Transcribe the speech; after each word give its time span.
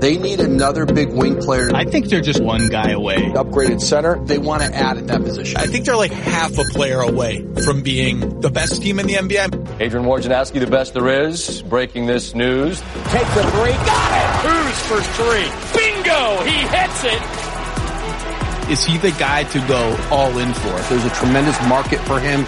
They 0.00 0.16
need 0.16 0.38
another 0.38 0.86
big 0.86 1.12
wing 1.12 1.38
player. 1.38 1.70
I 1.74 1.84
think 1.84 2.06
they're 2.06 2.20
just 2.20 2.40
one 2.40 2.68
guy 2.68 2.90
away. 2.90 3.16
Upgraded 3.16 3.80
center, 3.80 4.24
they 4.24 4.38
want 4.38 4.62
to 4.62 4.72
add 4.72 4.96
at 4.96 5.08
that 5.08 5.24
position. 5.24 5.56
I 5.56 5.66
think 5.66 5.86
they're 5.86 5.96
like 5.96 6.12
half 6.12 6.56
a 6.56 6.64
player 6.64 7.00
away 7.00 7.44
from 7.64 7.82
being 7.82 8.40
the 8.40 8.48
best 8.50 8.80
team 8.80 9.00
in 9.00 9.08
the 9.08 9.14
NBA. 9.14 9.80
Adrian 9.80 10.06
Wojnarowski, 10.06 10.60
the 10.60 10.68
best 10.68 10.94
there 10.94 11.26
is, 11.26 11.62
breaking 11.62 12.06
this 12.06 12.32
news. 12.32 12.80
Takes 12.80 13.36
a 13.36 13.50
three, 13.50 13.72
got 13.72 14.44
it! 14.44 14.48
Who's 14.48 14.78
for 14.86 15.00
three. 15.16 15.50
Bingo! 15.74 16.44
He 16.44 16.58
hits 16.68 17.04
it! 17.04 18.70
Is 18.70 18.84
he 18.84 18.98
the 18.98 19.10
guy 19.18 19.44
to 19.44 19.58
go 19.66 19.96
all 20.12 20.38
in 20.38 20.52
for? 20.54 20.78
There's 20.88 21.04
a 21.04 21.10
tremendous 21.10 21.60
market 21.66 21.98
for 22.00 22.20
him. 22.20 22.42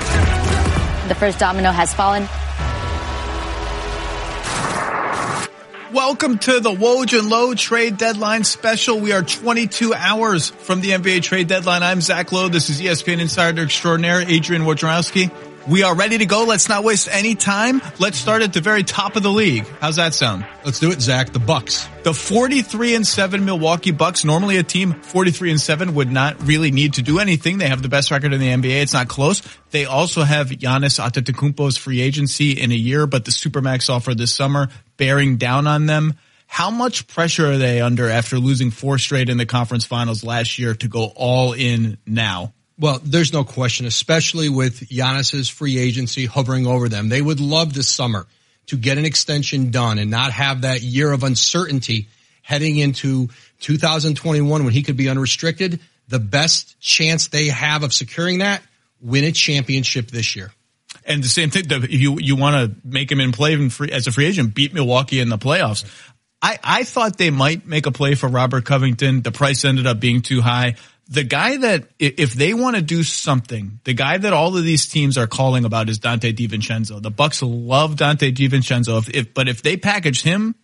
The 1.09 1.17
first 1.19 1.41
domino 1.41 1.73
has 1.73 1.93
fallen. 1.95 2.29
Welcome 5.93 6.39
to 6.39 6.61
the 6.61 6.71
Woj 6.71 7.19
and 7.19 7.29
Lowe 7.29 7.53
trade 7.55 7.97
deadline 7.97 8.45
special. 8.45 9.01
We 9.01 9.11
are 9.11 9.25
22 9.25 9.93
hours 9.93 10.51
from 10.51 10.81
the 10.81 10.91
NBA 10.91 11.25
trade 11.25 11.49
deadline. 11.49 11.83
I'm 11.83 12.01
Zach 12.01 12.31
Lowe. 12.31 12.49
This 12.49 12.71
is 12.71 12.81
ESPN 12.81 13.21
Insider 13.21 13.65
Extraordinaire, 13.65 14.21
Adrian 14.21 14.63
Wojnarowski. 14.63 15.33
We 15.69 15.83
are 15.83 15.95
ready 15.95 16.19
to 16.19 16.27
go. 16.27 16.45
Let's 16.45 16.69
not 16.69 16.85
waste 16.85 17.09
any 17.11 17.35
time. 17.35 17.83
Let's 17.99 18.19
start 18.19 18.43
at 18.43 18.53
the 18.53 18.61
very 18.61 18.85
top 18.85 19.17
of 19.17 19.25
the 19.25 19.33
league. 19.33 19.67
How's 19.81 19.97
that 19.97 20.15
sound? 20.15 20.47
Let's 20.65 20.79
do 20.79 20.93
it, 20.93 21.01
Zach. 21.01 21.33
The 21.33 21.41
Bucks. 21.41 21.89
The 22.05 22.15
43 22.15 22.95
and 22.95 23.07
7 23.07 23.45
Milwaukee 23.45 23.91
Bucks. 23.91 24.25
Normally 24.25 24.59
a 24.59 24.63
team 24.63 24.93
43 24.93 25.51
and 25.51 25.61
7 25.61 25.95
would 25.95 26.11
not 26.11 26.41
really 26.47 26.71
need 26.71 26.95
to 26.95 27.03
do 27.03 27.19
anything. 27.19 27.59
They 27.59 27.69
have 27.69 27.83
the 27.83 27.89
best 27.89 28.11
record 28.11 28.33
in 28.33 28.41
the 28.41 28.49
NBA. 28.49 28.83
It's 28.83 28.95
not 28.95 29.09
close. 29.09 29.43
They 29.71 29.85
also 29.85 30.23
have 30.23 30.49
Giannis 30.49 30.99
Antetokounmpo's 30.99 31.77
free 31.77 32.01
agency 32.01 32.53
in 32.53 32.71
a 32.71 32.77
year, 32.77 33.07
but 33.07 33.25
the 33.25 33.31
Supermax 33.33 33.91
offer 33.91 34.15
this 34.15 34.35
summer 34.35 34.69
bearing 35.01 35.39
down 35.39 35.67
on 35.67 35.87
them. 35.87 36.15
How 36.47 36.71
much 36.71 37.09
pressure 37.09 37.53
are 37.53 37.57
they 37.57 37.81
under 37.81 38.11
after 38.11 38.39
losing 38.39 38.71
four 38.71 38.99
straight 38.99 39.31
in 39.31 39.39
the 39.39 39.47
conference 39.47 39.87
finals 39.87 40.23
last 40.23 40.59
year 40.59 40.75
to 40.75 40.89
go 40.89 41.07
all 41.17 41.55
in 41.55 41.97
now? 42.07 42.53
Well, 42.79 43.01
there's 43.03 43.33
no 43.33 43.43
question, 43.43 43.87
especially 43.87 44.51
with 44.51 44.89
Giannis's 44.91 45.49
free 45.49 45.79
agency 45.79 46.27
hovering 46.27 46.67
over 46.67 46.91
them. 46.91 47.09
They 47.09 47.23
would 47.23 47.41
love 47.41 47.73
this 47.73 47.89
summer 47.89 48.27
to 48.67 48.77
get 48.77 48.99
an 48.99 49.07
extension 49.07 49.71
done 49.71 49.99
and 49.99 50.11
not 50.11 50.33
have 50.33 50.63
that 50.63 50.83
year 50.83 51.11
of 51.13 51.25
uncertainty 51.25 52.09
heading 52.43 52.77
into 52.77 53.29
2021 53.61 54.65
when 54.65 54.73
he 54.73 54.83
could 54.83 54.99
be 54.99 55.09
unrestricted. 55.09 55.81
The 56.09 56.19
best 56.19 56.79
chance 56.79 57.29
they 57.29 57.49
have 57.49 57.85
of 57.85 57.95
securing 57.95 58.39
that, 58.39 58.63
win 59.01 59.25
a 59.25 59.33
championship 59.33 60.11
this 60.11 60.37
year. 60.37 60.53
And 61.11 61.23
the 61.23 61.29
same 61.29 61.51
thing, 61.51 61.65
if 61.69 61.91
you, 61.91 62.19
you 62.21 62.37
want 62.37 62.57
to 62.57 62.89
make 62.89 63.11
him 63.11 63.21
in 63.21 63.33
play 63.33 63.69
free, 63.69 63.91
as 63.91 64.07
a 64.07 64.13
free 64.13 64.27
agent, 64.27 64.55
beat 64.55 64.73
Milwaukee 64.73 65.21
in 65.21 65.29
the 65.29 65.39
playoffs. 65.39 65.85
I, 66.41 66.59
I 66.63 66.85
thought 66.85 67.19
they 67.19 67.31
might 67.31 67.67
make 67.67 67.87
a 67.87 67.91
play 67.91 68.15
for 68.15 68.29
Robert 68.29 68.65
Covington. 68.65 69.21
The 69.21 69.33
price 69.33 69.65
ended 69.65 69.87
up 69.87 70.01
being 70.01 70.23
too 70.23 70.41
high 70.41 70.77
the 71.11 71.25
guy 71.25 71.57
that 71.57 71.89
if 71.99 72.35
they 72.35 72.55
want 72.55 72.77
to 72.77 72.83
do 72.83 73.03
something, 73.03 73.81
the 73.83 73.93
guy 73.93 74.17
that 74.17 74.33
all 74.33 74.57
of 74.57 74.63
these 74.63 74.87
teams 74.87 75.19
are 75.19 75.27
calling 75.27 75.65
about 75.65 75.89
is 75.89 75.99
Donte 75.99 76.33
DiVincenzo. 76.33 77.03
The 77.03 77.11
Bucks 77.11 77.43
love 77.43 77.97
Donte 77.97 78.33
DiVincenzo. 78.33 78.99
If, 78.99 79.15
if 79.15 79.35
but 79.35 79.49
if 79.49 79.61
they 79.61 79.77
package 79.77 80.23
him, 80.23 80.55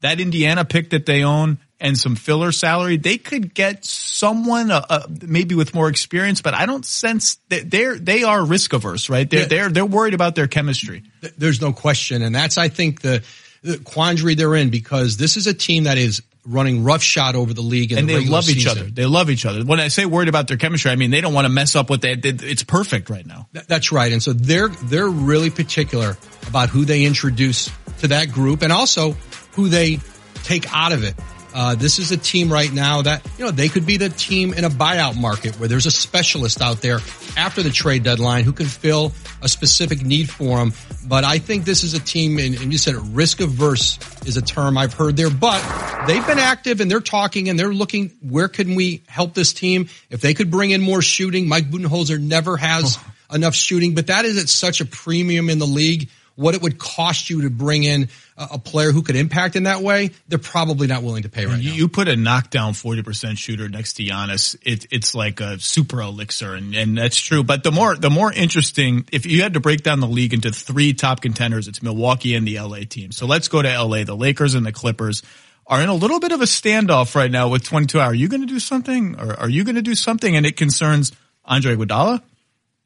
that 0.00 0.20
Indiana 0.20 0.64
pick 0.64 0.90
that 0.90 1.06
they 1.06 1.24
own 1.24 1.58
and 1.80 1.96
some 1.96 2.14
filler 2.14 2.52
salary, 2.52 2.96
they 2.96 3.18
could 3.18 3.54
get 3.54 3.84
someone 3.84 4.70
uh, 4.70 4.84
uh, 4.88 5.06
maybe 5.22 5.54
with 5.54 5.74
more 5.74 5.88
experience. 5.88 6.42
But 6.42 6.54
I 6.54 6.66
don't 6.66 6.84
sense 6.84 7.38
that 7.48 7.70
they're 7.70 7.98
they 7.98 8.22
are 8.22 8.44
risk 8.44 8.72
averse, 8.72 9.08
right? 9.08 9.28
They're 9.28 9.40
yeah. 9.40 9.46
they're 9.46 9.68
they're 9.70 9.86
worried 9.86 10.14
about 10.14 10.34
their 10.34 10.46
chemistry. 10.46 11.02
There's 11.38 11.60
no 11.60 11.72
question, 11.72 12.22
and 12.22 12.34
that's 12.34 12.58
I 12.58 12.68
think 12.68 13.00
the, 13.00 13.24
the 13.62 13.78
quandary 13.78 14.34
they're 14.34 14.54
in 14.54 14.70
because 14.70 15.16
this 15.16 15.36
is 15.36 15.46
a 15.46 15.54
team 15.54 15.84
that 15.84 15.98
is 15.98 16.22
running 16.46 16.84
roughshod 16.84 17.36
over 17.36 17.52
the 17.52 17.60
league 17.60 17.92
and 17.92 18.08
the 18.08 18.14
they 18.14 18.26
love 18.26 18.48
each 18.48 18.64
season. 18.64 18.70
other. 18.70 18.84
They 18.84 19.06
love 19.06 19.30
each 19.30 19.44
other. 19.44 19.64
When 19.64 19.78
I 19.78 19.88
say 19.88 20.06
worried 20.06 20.28
about 20.28 20.48
their 20.48 20.56
chemistry, 20.56 20.90
I 20.90 20.96
mean 20.96 21.10
they 21.10 21.20
don't 21.20 21.34
want 21.34 21.46
to 21.46 21.50
mess 21.50 21.76
up 21.76 21.90
what 21.90 22.02
they 22.02 22.14
did. 22.16 22.42
It's 22.42 22.62
perfect 22.62 23.10
right 23.10 23.26
now. 23.26 23.48
That's 23.52 23.92
right. 23.92 24.12
And 24.12 24.22
so 24.22 24.32
they're 24.32 24.68
they're 24.68 25.08
really 25.08 25.50
particular 25.50 26.16
about 26.46 26.68
who 26.68 26.84
they 26.84 27.04
introduce 27.04 27.70
to 28.00 28.08
that 28.08 28.32
group 28.32 28.62
and 28.62 28.72
also 28.72 29.12
who 29.52 29.68
they 29.68 29.98
take 30.42 30.72
out 30.74 30.92
of 30.92 31.04
it. 31.04 31.14
Uh, 31.52 31.74
this 31.74 31.98
is 31.98 32.12
a 32.12 32.16
team 32.16 32.52
right 32.52 32.72
now 32.72 33.02
that, 33.02 33.26
you 33.38 33.44
know, 33.44 33.50
they 33.50 33.68
could 33.68 33.86
be 33.86 33.96
the 33.96 34.08
team 34.08 34.52
in 34.54 34.64
a 34.64 34.70
buyout 34.70 35.16
market 35.16 35.58
where 35.58 35.68
there's 35.68 35.86
a 35.86 35.90
specialist 35.90 36.60
out 36.60 36.80
there 36.80 36.98
after 37.36 37.62
the 37.62 37.70
trade 37.70 38.02
deadline 38.02 38.44
who 38.44 38.52
can 38.52 38.66
fill 38.66 39.12
a 39.42 39.48
specific 39.48 40.02
need 40.04 40.30
for 40.30 40.58
them. 40.58 40.72
But 41.06 41.24
I 41.24 41.38
think 41.38 41.64
this 41.64 41.82
is 41.82 41.94
a 41.94 42.00
team, 42.00 42.38
and, 42.38 42.54
and 42.60 42.72
you 42.72 42.78
said 42.78 42.94
risk 43.14 43.40
averse 43.40 43.98
is 44.26 44.36
a 44.36 44.42
term 44.42 44.78
I've 44.78 44.94
heard 44.94 45.16
there, 45.16 45.30
but 45.30 45.60
they've 46.06 46.26
been 46.26 46.38
active 46.38 46.80
and 46.80 46.90
they're 46.90 47.00
talking 47.00 47.48
and 47.48 47.58
they're 47.58 47.74
looking, 47.74 48.16
where 48.20 48.48
can 48.48 48.74
we 48.74 49.02
help 49.08 49.34
this 49.34 49.52
team? 49.52 49.88
If 50.10 50.20
they 50.20 50.34
could 50.34 50.50
bring 50.50 50.70
in 50.70 50.80
more 50.80 51.02
shooting, 51.02 51.48
Mike 51.48 51.70
Budenholzer 51.70 52.20
never 52.20 52.56
has 52.56 52.98
oh. 52.98 53.12
enough 53.34 53.54
shooting, 53.54 53.94
but 53.94 54.08
that 54.08 54.24
is 54.24 54.40
at 54.40 54.48
such 54.48 54.80
a 54.80 54.84
premium 54.84 55.50
in 55.50 55.58
the 55.58 55.66
league 55.66 56.10
what 56.40 56.54
it 56.54 56.62
would 56.62 56.78
cost 56.78 57.28
you 57.28 57.42
to 57.42 57.50
bring 57.50 57.84
in 57.84 58.08
a, 58.38 58.58
player 58.58 58.92
who 58.92 59.02
could 59.02 59.16
impact 59.16 59.56
in 59.56 59.64
that 59.64 59.82
way, 59.82 60.10
they're 60.26 60.38
probably 60.38 60.86
not 60.86 61.02
willing 61.02 61.24
to 61.24 61.28
pay 61.28 61.44
right 61.44 61.60
you, 61.60 61.70
now. 61.70 61.76
You 61.76 61.88
put 61.88 62.08
a 62.08 62.16
knockdown 62.16 62.72
40% 62.72 63.36
shooter 63.36 63.68
next 63.68 63.94
to 63.94 64.04
Giannis, 64.04 64.56
it, 64.62 64.86
it's 64.90 65.14
like 65.14 65.40
a 65.40 65.58
super 65.58 66.00
elixir 66.00 66.54
and, 66.54 66.74
and 66.74 66.96
that's 66.96 67.18
true. 67.18 67.44
But 67.44 67.62
the 67.62 67.70
more, 67.70 67.94
the 67.94 68.08
more 68.08 68.32
interesting, 68.32 69.06
if 69.12 69.26
you 69.26 69.42
had 69.42 69.52
to 69.54 69.60
break 69.60 69.82
down 69.82 70.00
the 70.00 70.08
league 70.08 70.32
into 70.32 70.50
three 70.50 70.94
top 70.94 71.20
contenders, 71.20 71.68
it's 71.68 71.82
Milwaukee 71.82 72.34
and 72.34 72.48
the 72.48 72.58
LA 72.58 72.80
team. 72.88 73.12
So 73.12 73.26
let's 73.26 73.48
go 73.48 73.60
to 73.60 73.68
LA, 73.68 74.04
the 74.04 74.16
Lakers 74.16 74.54
and 74.54 74.64
the 74.64 74.72
Clippers 74.72 75.22
are 75.66 75.82
in 75.82 75.90
a 75.90 75.94
little 75.94 76.20
bit 76.20 76.32
of 76.32 76.40
a 76.40 76.46
standoff 76.46 77.14
right 77.14 77.30
now 77.30 77.48
with 77.48 77.64
22 77.64 78.00
hour. 78.00 78.06
Are 78.06 78.14
you 78.14 78.28
going 78.28 78.40
to 78.40 78.46
do 78.46 78.58
something 78.58 79.20
or 79.20 79.38
are 79.38 79.48
you 79.50 79.62
going 79.62 79.76
to 79.76 79.82
do 79.82 79.94
something? 79.94 80.34
And 80.34 80.46
it 80.46 80.56
concerns 80.56 81.12
Andre 81.44 81.76
Iguodala, 81.76 82.22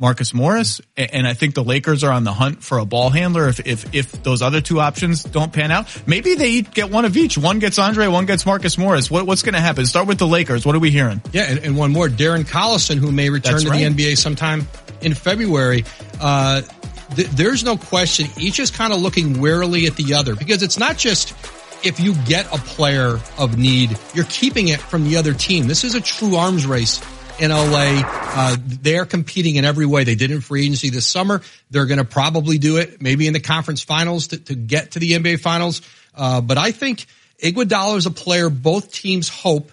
Marcus 0.00 0.34
Morris, 0.34 0.80
and 0.96 1.24
I 1.26 1.34
think 1.34 1.54
the 1.54 1.62
Lakers 1.62 2.02
are 2.02 2.10
on 2.10 2.24
the 2.24 2.32
hunt 2.32 2.64
for 2.64 2.78
a 2.78 2.84
ball 2.84 3.10
handler. 3.10 3.48
If 3.48 3.64
if 3.64 3.94
if 3.94 4.22
those 4.24 4.42
other 4.42 4.60
two 4.60 4.80
options 4.80 5.22
don't 5.22 5.52
pan 5.52 5.70
out, 5.70 5.86
maybe 6.06 6.34
they 6.34 6.62
get 6.62 6.90
one 6.90 7.04
of 7.04 7.16
each. 7.16 7.38
One 7.38 7.60
gets 7.60 7.78
Andre, 7.78 8.08
one 8.08 8.26
gets 8.26 8.44
Marcus 8.44 8.76
Morris. 8.76 9.08
What, 9.08 9.26
what's 9.26 9.42
going 9.42 9.54
to 9.54 9.60
happen? 9.60 9.86
Start 9.86 10.08
with 10.08 10.18
the 10.18 10.26
Lakers. 10.26 10.66
What 10.66 10.74
are 10.74 10.80
we 10.80 10.90
hearing? 10.90 11.22
Yeah, 11.32 11.42
and, 11.42 11.60
and 11.60 11.76
one 11.76 11.92
more, 11.92 12.08
Darren 12.08 12.44
Collison, 12.44 12.96
who 12.96 13.12
may 13.12 13.30
return 13.30 13.52
That's 13.52 13.64
to 13.64 13.70
right. 13.70 13.94
the 13.94 14.08
NBA 14.08 14.18
sometime 14.18 14.66
in 15.00 15.14
February. 15.14 15.84
Uh, 16.20 16.62
th- 17.14 17.28
there's 17.28 17.62
no 17.62 17.76
question. 17.76 18.26
Each 18.36 18.58
is 18.58 18.72
kind 18.72 18.92
of 18.92 19.00
looking 19.00 19.40
warily 19.40 19.86
at 19.86 19.94
the 19.94 20.14
other 20.14 20.34
because 20.34 20.64
it's 20.64 20.78
not 20.78 20.98
just 20.98 21.34
if 21.84 22.00
you 22.00 22.14
get 22.24 22.46
a 22.46 22.58
player 22.58 23.20
of 23.38 23.58
need, 23.58 23.96
you're 24.12 24.26
keeping 24.28 24.68
it 24.68 24.80
from 24.80 25.04
the 25.04 25.18
other 25.18 25.34
team. 25.34 25.68
This 25.68 25.84
is 25.84 25.94
a 25.94 26.00
true 26.00 26.34
arms 26.34 26.66
race 26.66 27.00
in 27.40 27.50
LA. 27.50 28.02
Uh, 28.36 28.56
they're 28.60 29.04
competing 29.04 29.56
in 29.56 29.64
every 29.64 29.86
way. 29.86 30.04
They 30.04 30.14
did 30.14 30.30
in 30.30 30.40
free 30.40 30.64
agency 30.64 30.90
this 30.90 31.06
summer. 31.06 31.42
They're 31.70 31.86
going 31.86 31.98
to 31.98 32.04
probably 32.04 32.58
do 32.58 32.76
it 32.76 33.00
maybe 33.00 33.26
in 33.26 33.32
the 33.32 33.40
conference 33.40 33.82
finals 33.82 34.28
to, 34.28 34.38
to 34.38 34.54
get 34.54 34.92
to 34.92 34.98
the 34.98 35.12
NBA 35.12 35.40
finals. 35.40 35.82
Uh, 36.14 36.40
but 36.40 36.58
I 36.58 36.70
think 36.72 37.06
Iguodala 37.42 37.96
is 37.96 38.06
a 38.06 38.10
player 38.10 38.50
both 38.50 38.92
teams 38.92 39.28
hope 39.28 39.70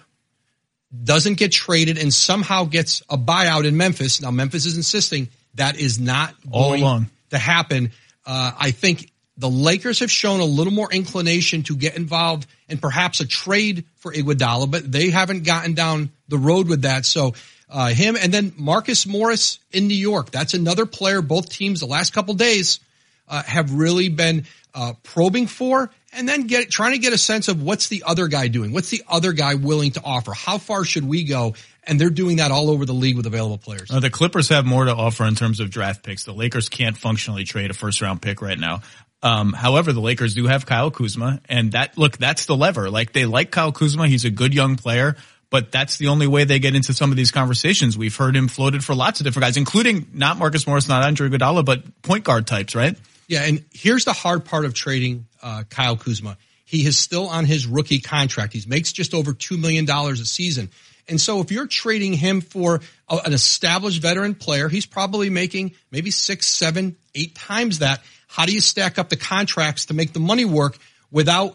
doesn't 1.04 1.38
get 1.38 1.52
traded 1.52 1.98
and 1.98 2.12
somehow 2.12 2.64
gets 2.64 3.02
a 3.08 3.16
buyout 3.16 3.64
in 3.64 3.76
Memphis. 3.76 4.20
Now 4.20 4.30
Memphis 4.30 4.66
is 4.66 4.76
insisting 4.76 5.28
that 5.54 5.78
is 5.78 5.98
not 5.98 6.34
all 6.50 6.70
going 6.70 6.82
along 6.82 7.10
to 7.30 7.38
happen. 7.38 7.92
Uh, 8.26 8.52
I 8.58 8.70
think 8.70 9.10
the 9.42 9.50
Lakers 9.50 9.98
have 9.98 10.10
shown 10.10 10.38
a 10.38 10.44
little 10.44 10.72
more 10.72 10.90
inclination 10.92 11.64
to 11.64 11.74
get 11.74 11.96
involved 11.96 12.46
in 12.68 12.78
perhaps 12.78 13.20
a 13.20 13.26
trade 13.26 13.84
for 13.96 14.12
Iguodala, 14.12 14.70
but 14.70 14.90
they 14.90 15.10
haven't 15.10 15.42
gotten 15.42 15.74
down 15.74 16.10
the 16.28 16.38
road 16.38 16.68
with 16.68 16.82
that. 16.82 17.04
So 17.04 17.34
uh, 17.68 17.88
him 17.88 18.16
and 18.16 18.32
then 18.32 18.52
Marcus 18.56 19.04
Morris 19.04 19.58
in 19.72 19.88
New 19.88 19.96
York. 19.96 20.30
That's 20.30 20.54
another 20.54 20.86
player. 20.86 21.22
Both 21.22 21.50
teams 21.50 21.80
the 21.80 21.86
last 21.86 22.12
couple 22.12 22.34
days 22.34 22.78
uh, 23.26 23.42
have 23.42 23.74
really 23.74 24.08
been 24.08 24.44
uh, 24.76 24.92
probing 25.02 25.48
for, 25.48 25.90
and 26.12 26.28
then 26.28 26.46
get 26.46 26.70
trying 26.70 26.92
to 26.92 26.98
get 26.98 27.12
a 27.12 27.18
sense 27.18 27.48
of 27.48 27.60
what's 27.60 27.88
the 27.88 28.04
other 28.06 28.28
guy 28.28 28.46
doing. 28.46 28.72
What's 28.72 28.90
the 28.90 29.02
other 29.08 29.32
guy 29.32 29.56
willing 29.56 29.90
to 29.92 30.02
offer? 30.04 30.32
How 30.32 30.58
far 30.58 30.84
should 30.84 31.04
we 31.04 31.24
go? 31.24 31.54
And 31.84 32.00
they're 32.00 32.10
doing 32.10 32.36
that 32.36 32.52
all 32.52 32.70
over 32.70 32.86
the 32.86 32.92
league 32.92 33.16
with 33.16 33.26
available 33.26 33.58
players. 33.58 33.90
Uh, 33.90 33.98
the 33.98 34.08
Clippers 34.08 34.48
have 34.50 34.64
more 34.64 34.84
to 34.84 34.94
offer 34.94 35.24
in 35.24 35.34
terms 35.34 35.58
of 35.58 35.68
draft 35.68 36.04
picks. 36.04 36.22
The 36.22 36.32
Lakers 36.32 36.68
can't 36.68 36.96
functionally 36.96 37.42
trade 37.42 37.72
a 37.72 37.74
first 37.74 38.00
round 38.00 38.22
pick 38.22 38.40
right 38.40 38.58
now. 38.58 38.82
Um, 39.22 39.52
however, 39.52 39.92
the 39.92 40.00
Lakers 40.00 40.34
do 40.34 40.46
have 40.46 40.66
Kyle 40.66 40.90
Kuzma, 40.90 41.40
and 41.48 41.72
that 41.72 41.96
look, 41.96 42.18
that's 42.18 42.46
the 42.46 42.56
lever. 42.56 42.90
Like 42.90 43.12
they 43.12 43.24
like 43.24 43.50
Kyle 43.50 43.72
Kuzma. 43.72 44.08
He's 44.08 44.24
a 44.24 44.30
good 44.30 44.52
young 44.52 44.76
player 44.76 45.16
but 45.52 45.70
that's 45.70 45.98
the 45.98 46.08
only 46.08 46.26
way 46.26 46.44
they 46.44 46.58
get 46.58 46.74
into 46.74 46.94
some 46.94 47.10
of 47.10 47.16
these 47.18 47.30
conversations. 47.30 47.96
We've 47.96 48.16
heard 48.16 48.34
him 48.34 48.48
floated 48.48 48.82
for 48.82 48.94
lots 48.94 49.20
of 49.20 49.24
different 49.24 49.44
guys, 49.44 49.58
including 49.58 50.06
not 50.14 50.38
Marcus 50.38 50.66
Morris, 50.66 50.88
not 50.88 51.04
Andre 51.04 51.28
Iguodala, 51.28 51.62
but 51.62 52.00
point 52.00 52.24
guard 52.24 52.46
types, 52.46 52.74
right? 52.74 52.96
Yeah, 53.28 53.42
and 53.44 53.62
here's 53.70 54.06
the 54.06 54.14
hard 54.14 54.46
part 54.46 54.64
of 54.64 54.72
trading 54.72 55.26
uh, 55.42 55.64
Kyle 55.68 55.98
Kuzma. 55.98 56.38
He 56.64 56.86
is 56.86 56.96
still 56.96 57.28
on 57.28 57.44
his 57.44 57.66
rookie 57.66 58.00
contract. 58.00 58.54
He 58.54 58.62
makes 58.66 58.92
just 58.92 59.12
over 59.12 59.34
two 59.34 59.58
million 59.58 59.84
dollars 59.84 60.20
a 60.20 60.24
season. 60.24 60.70
And 61.06 61.20
so 61.20 61.40
if 61.40 61.52
you're 61.52 61.66
trading 61.66 62.14
him 62.14 62.40
for 62.40 62.80
an 63.10 63.34
established 63.34 64.00
veteran 64.00 64.34
player, 64.34 64.70
he's 64.70 64.86
probably 64.86 65.28
making 65.28 65.72
maybe 65.90 66.10
six, 66.10 66.46
seven, 66.46 66.96
eight 67.14 67.34
times 67.34 67.80
that. 67.80 68.00
How 68.32 68.46
do 68.46 68.52
you 68.54 68.62
stack 68.62 68.98
up 68.98 69.10
the 69.10 69.16
contracts 69.16 69.86
to 69.86 69.94
make 69.94 70.14
the 70.14 70.18
money 70.18 70.46
work 70.46 70.78
without 71.10 71.54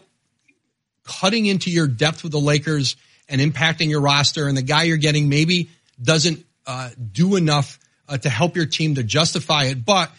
cutting 1.02 1.46
into 1.46 1.72
your 1.72 1.88
depth 1.88 2.22
with 2.22 2.30
the 2.30 2.38
Lakers 2.38 2.94
and 3.28 3.40
impacting 3.40 3.88
your 3.90 4.00
roster 4.00 4.46
and 4.46 4.56
the 4.56 4.62
guy 4.62 4.84
you're 4.84 4.96
getting 4.96 5.28
maybe 5.28 5.70
doesn't 6.00 6.46
uh, 6.68 6.90
do 7.10 7.34
enough 7.34 7.80
uh, 8.08 8.16
to 8.18 8.30
help 8.30 8.54
your 8.54 8.66
team 8.66 8.94
to 8.94 9.02
justify 9.02 9.64
it, 9.64 9.84
but 9.84 10.12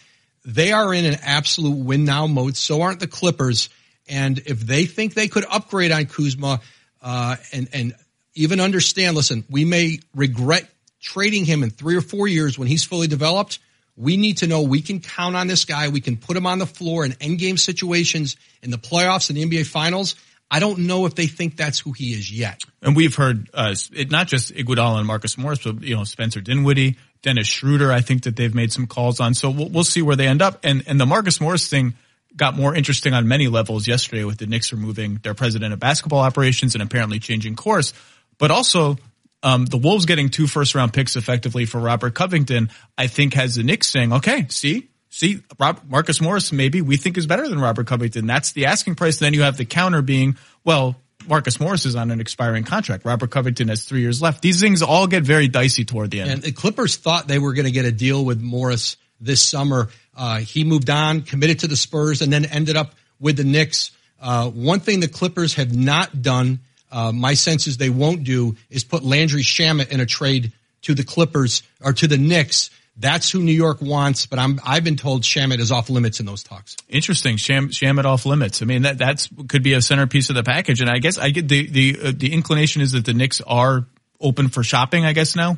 they 0.44 0.70
are 0.72 0.92
in 0.92 1.06
an 1.06 1.16
absolute 1.22 1.78
win 1.78 2.04
now 2.04 2.26
mode. 2.26 2.58
So 2.58 2.82
aren't 2.82 3.00
the 3.00 3.06
Clippers. 3.06 3.70
And 4.06 4.38
if 4.40 4.60
they 4.60 4.84
think 4.84 5.14
they 5.14 5.28
could 5.28 5.46
upgrade 5.50 5.92
on 5.92 6.04
Kuzma, 6.04 6.60
uh, 7.00 7.36
and, 7.54 7.68
and 7.72 7.94
even 8.34 8.60
understand, 8.60 9.16
listen, 9.16 9.44
we 9.48 9.64
may 9.64 10.00
regret 10.14 10.68
trading 11.00 11.46
him 11.46 11.62
in 11.62 11.70
three 11.70 11.96
or 11.96 12.02
four 12.02 12.28
years 12.28 12.58
when 12.58 12.68
he's 12.68 12.84
fully 12.84 13.06
developed. 13.06 13.60
We 14.00 14.16
need 14.16 14.38
to 14.38 14.46
know 14.46 14.62
we 14.62 14.80
can 14.80 15.00
count 15.00 15.36
on 15.36 15.46
this 15.46 15.66
guy. 15.66 15.88
We 15.88 16.00
can 16.00 16.16
put 16.16 16.34
him 16.34 16.46
on 16.46 16.58
the 16.58 16.66
floor 16.66 17.04
in 17.04 17.14
end 17.20 17.38
game 17.38 17.58
situations 17.58 18.36
in 18.62 18.70
the 18.70 18.78
playoffs 18.78 19.28
and 19.28 19.36
the 19.36 19.44
NBA 19.44 19.66
finals. 19.66 20.14
I 20.50 20.58
don't 20.58 20.80
know 20.80 21.04
if 21.04 21.14
they 21.14 21.26
think 21.26 21.56
that's 21.56 21.78
who 21.78 21.92
he 21.92 22.12
is 22.12 22.32
yet. 22.32 22.62
And 22.82 22.96
we've 22.96 23.14
heard, 23.14 23.50
uh, 23.52 23.74
it, 23.92 24.10
not 24.10 24.26
just 24.26 24.54
Iguodala 24.54 24.98
and 24.98 25.06
Marcus 25.06 25.36
Morris, 25.36 25.60
but, 25.62 25.82
you 25.82 25.94
know, 25.94 26.04
Spencer 26.04 26.40
Dinwiddie, 26.40 26.96
Dennis 27.22 27.46
Schroeder, 27.46 27.92
I 27.92 28.00
think 28.00 28.22
that 28.22 28.36
they've 28.36 28.54
made 28.54 28.72
some 28.72 28.86
calls 28.86 29.20
on. 29.20 29.34
So 29.34 29.50
we'll, 29.50 29.68
we'll 29.68 29.84
see 29.84 30.00
where 30.00 30.16
they 30.16 30.26
end 30.26 30.40
up. 30.40 30.60
And, 30.64 30.82
and 30.86 30.98
the 30.98 31.06
Marcus 31.06 31.38
Morris 31.38 31.68
thing 31.68 31.94
got 32.34 32.56
more 32.56 32.74
interesting 32.74 33.12
on 33.12 33.28
many 33.28 33.48
levels 33.48 33.86
yesterday 33.86 34.24
with 34.24 34.38
the 34.38 34.46
Knicks 34.46 34.72
removing 34.72 35.20
their 35.22 35.34
president 35.34 35.74
of 35.74 35.78
basketball 35.78 36.20
operations 36.20 36.74
and 36.74 36.82
apparently 36.82 37.18
changing 37.18 37.54
course. 37.54 37.92
But 38.38 38.50
also, 38.50 38.96
um, 39.42 39.66
the 39.66 39.78
Wolves 39.78 40.06
getting 40.06 40.28
two 40.28 40.46
first 40.46 40.74
round 40.74 40.92
picks 40.92 41.16
effectively 41.16 41.64
for 41.64 41.80
Robert 41.80 42.14
Covington, 42.14 42.70
I 42.96 43.06
think 43.06 43.34
has 43.34 43.54
the 43.54 43.62
Knicks 43.62 43.88
saying, 43.88 44.12
okay, 44.12 44.46
see, 44.48 44.90
see, 45.08 45.42
Rob, 45.58 45.80
Marcus 45.88 46.20
Morris 46.20 46.52
maybe 46.52 46.82
we 46.82 46.96
think 46.96 47.16
is 47.16 47.26
better 47.26 47.48
than 47.48 47.60
Robert 47.60 47.86
Covington. 47.86 48.26
That's 48.26 48.52
the 48.52 48.66
asking 48.66 48.96
price. 48.96 49.18
then 49.18 49.34
you 49.34 49.42
have 49.42 49.56
the 49.56 49.64
counter 49.64 50.02
being, 50.02 50.36
well, 50.64 50.96
Marcus 51.26 51.60
Morris 51.60 51.86
is 51.86 51.96
on 51.96 52.10
an 52.10 52.20
expiring 52.20 52.64
contract. 52.64 53.04
Robert 53.04 53.30
Covington 53.30 53.68
has 53.68 53.84
three 53.84 54.00
years 54.00 54.22
left. 54.22 54.42
These 54.42 54.60
things 54.60 54.82
all 54.82 55.06
get 55.06 55.22
very 55.22 55.48
dicey 55.48 55.84
toward 55.84 56.10
the 56.10 56.20
end. 56.20 56.30
And 56.30 56.42
the 56.42 56.52
Clippers 56.52 56.96
thought 56.96 57.28
they 57.28 57.38
were 57.38 57.52
going 57.52 57.66
to 57.66 57.70
get 57.70 57.84
a 57.84 57.92
deal 57.92 58.24
with 58.24 58.40
Morris 58.40 58.96
this 59.20 59.42
summer. 59.42 59.88
Uh, 60.16 60.38
he 60.38 60.64
moved 60.64 60.90
on, 60.90 61.22
committed 61.22 61.60
to 61.60 61.68
the 61.68 61.76
Spurs, 61.76 62.22
and 62.22 62.32
then 62.32 62.44
ended 62.46 62.76
up 62.76 62.94
with 63.18 63.36
the 63.36 63.44
Knicks. 63.44 63.90
Uh, 64.20 64.50
one 64.50 64.80
thing 64.80 65.00
the 65.00 65.08
Clippers 65.08 65.54
have 65.54 65.74
not 65.74 66.22
done, 66.22 66.60
uh, 66.90 67.12
my 67.12 67.34
sense 67.34 67.66
is 67.66 67.76
they 67.76 67.90
won't 67.90 68.24
do, 68.24 68.56
is 68.68 68.84
put 68.84 69.02
Landry 69.02 69.42
Shamet 69.42 69.90
in 69.90 70.00
a 70.00 70.06
trade 70.06 70.52
to 70.82 70.94
the 70.94 71.04
Clippers 71.04 71.62
or 71.82 71.92
to 71.92 72.06
the 72.06 72.18
Knicks 72.18 72.70
that's 73.00 73.30
who 73.30 73.40
New 73.42 73.52
York 73.52 73.80
wants, 73.80 74.26
but 74.26 74.38
I'm 74.38 74.60
I've 74.64 74.84
been 74.84 74.96
told 74.96 75.22
Shamet 75.22 75.58
is 75.58 75.72
off 75.72 75.88
limits 75.88 76.20
in 76.20 76.26
those 76.26 76.42
talks. 76.42 76.76
Interesting, 76.88 77.38
Sham, 77.38 77.68
Shamet 77.68 78.04
off 78.04 78.26
limits. 78.26 78.60
I 78.60 78.66
mean 78.66 78.82
that 78.82 78.98
that's 78.98 79.28
could 79.48 79.62
be 79.62 79.72
a 79.72 79.80
centerpiece 79.80 80.28
of 80.28 80.36
the 80.36 80.42
package, 80.42 80.82
and 80.82 80.90
I 80.90 80.98
guess 80.98 81.16
I 81.16 81.30
get 81.30 81.48
the 81.48 81.66
the 81.66 81.98
uh, 82.04 82.12
the 82.14 82.32
inclination 82.32 82.82
is 82.82 82.92
that 82.92 83.06
the 83.06 83.14
Knicks 83.14 83.40
are 83.40 83.86
open 84.20 84.48
for 84.48 84.62
shopping. 84.62 85.06
I 85.06 85.14
guess 85.14 85.34
now. 85.34 85.56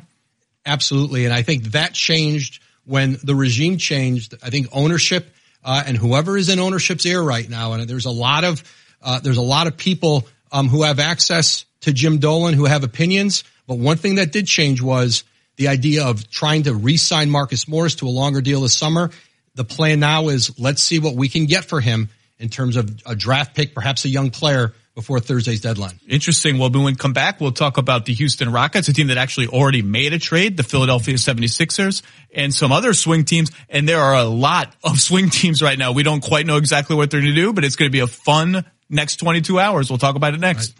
Absolutely, 0.65 1.25
and 1.25 1.33
I 1.33 1.41
think 1.41 1.71
that 1.71 1.93
changed 1.93 2.63
when 2.85 3.17
the 3.23 3.35
regime 3.35 3.77
changed. 3.77 4.35
I 4.41 4.49
think 4.49 4.67
ownership 4.71 5.27
uh, 5.65 5.83
and 5.85 5.97
whoever 5.97 6.37
is 6.37 6.47
in 6.47 6.59
ownership's 6.59 7.05
ear 7.05 7.21
right 7.21 7.49
now, 7.49 7.73
and 7.73 7.83
there's 7.89 8.05
a 8.05 8.11
lot 8.11 8.45
of 8.45 8.63
uh, 9.01 9.19
there's 9.19 9.37
a 9.37 9.41
lot 9.41 9.67
of 9.67 9.75
people 9.75 10.25
um, 10.53 10.69
who 10.69 10.83
have 10.83 10.99
access 10.99 11.65
to 11.81 11.91
Jim 11.91 12.19
Dolan 12.19 12.53
who 12.53 12.65
have 12.65 12.83
opinions. 12.83 13.43
But 13.67 13.79
one 13.79 13.97
thing 13.97 14.15
that 14.15 14.31
did 14.31 14.47
change 14.47 14.81
was 14.81 15.25
the 15.57 15.67
idea 15.67 16.05
of 16.05 16.29
trying 16.29 16.63
to 16.63 16.73
re-sign 16.73 17.29
Marcus 17.29 17.67
Morris 17.67 17.95
to 17.95 18.07
a 18.07 18.09
longer 18.09 18.39
deal 18.39 18.61
this 18.61 18.77
summer. 18.77 19.11
The 19.55 19.65
plan 19.65 19.99
now 19.99 20.29
is 20.29 20.57
let's 20.57 20.81
see 20.81 20.99
what 20.99 21.15
we 21.15 21.27
can 21.27 21.45
get 21.45 21.65
for 21.65 21.81
him 21.81 22.09
in 22.39 22.49
terms 22.49 22.75
of 22.75 22.89
a 23.05 23.15
draft 23.15 23.55
pick, 23.55 23.73
perhaps 23.73 24.05
a 24.05 24.09
young 24.09 24.29
player 24.29 24.73
before 24.95 25.19
Thursday's 25.19 25.61
deadline. 25.61 25.99
Interesting. 26.07 26.59
Well, 26.59 26.69
when 26.69 26.83
we 26.83 26.95
come 26.95 27.13
back, 27.13 27.41
we'll 27.41 27.51
talk 27.51 27.77
about 27.77 28.05
the 28.05 28.13
Houston 28.13 28.51
Rockets, 28.51 28.87
a 28.87 28.93
team 28.93 29.07
that 29.07 29.17
actually 29.17 29.47
already 29.47 29.81
made 29.81 30.13
a 30.13 30.19
trade, 30.19 30.55
the 30.55 30.63
Philadelphia 30.63 31.15
76ers, 31.15 32.03
and 32.33 32.53
some 32.53 32.71
other 32.71 32.93
swing 32.93 33.25
teams. 33.25 33.49
And 33.69 33.89
there 33.89 34.01
are 34.01 34.15
a 34.15 34.23
lot 34.23 34.75
of 34.83 34.99
swing 34.99 35.29
teams 35.29 35.61
right 35.61 35.77
now. 35.77 35.93
We 35.93 36.03
don't 36.03 36.21
quite 36.21 36.45
know 36.45 36.57
exactly 36.57 36.95
what 36.95 37.09
they're 37.09 37.21
going 37.21 37.33
to 37.33 37.41
do, 37.41 37.53
but 37.53 37.63
it's 37.63 37.75
going 37.75 37.89
to 37.89 37.93
be 37.93 38.01
a 38.01 38.07
fun 38.07 38.65
next 38.93 39.17
22 39.17 39.59
hours. 39.59 39.89
We'll 39.89 39.99
talk 39.99 40.15
about 40.15 40.33
it 40.33 40.39
next. 40.39 40.73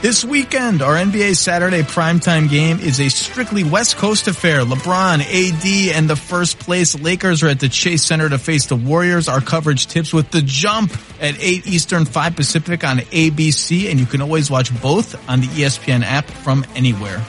This 0.00 0.24
weekend, 0.24 0.80
our 0.80 0.94
NBA 0.94 1.34
Saturday 1.34 1.82
primetime 1.82 2.48
game 2.48 2.78
is 2.78 3.00
a 3.00 3.08
strictly 3.08 3.64
West 3.64 3.96
Coast 3.96 4.28
affair. 4.28 4.60
LeBron, 4.60 5.18
AD, 5.18 5.96
and 5.96 6.08
the 6.08 6.14
first 6.14 6.60
place 6.60 6.96
Lakers 6.96 7.42
are 7.42 7.48
at 7.48 7.58
the 7.58 7.68
Chase 7.68 8.04
Center 8.04 8.28
to 8.28 8.38
face 8.38 8.66
the 8.66 8.76
Warriors. 8.76 9.26
Our 9.26 9.40
coverage 9.40 9.88
tips 9.88 10.12
with 10.12 10.30
the 10.30 10.40
jump 10.40 10.92
at 11.20 11.34
8 11.40 11.66
Eastern, 11.66 12.04
5 12.04 12.36
Pacific 12.36 12.84
on 12.84 12.98
ABC, 12.98 13.90
and 13.90 13.98
you 13.98 14.06
can 14.06 14.22
always 14.22 14.48
watch 14.48 14.70
both 14.80 15.28
on 15.28 15.40
the 15.40 15.48
ESPN 15.48 16.04
app 16.04 16.26
from 16.26 16.64
anywhere. 16.76 17.20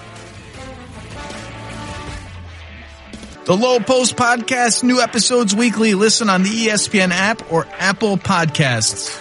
The 3.46 3.58
Lowe 3.58 3.80
Post 3.80 4.16
Podcast, 4.16 4.84
new 4.84 5.02
episodes 5.02 5.56
weekly. 5.56 5.96
Listen 5.96 6.30
on 6.30 6.44
the 6.44 6.50
ESPN 6.50 7.10
app 7.10 7.52
or 7.52 7.66
Apple 7.80 8.16
Podcasts. 8.18 9.20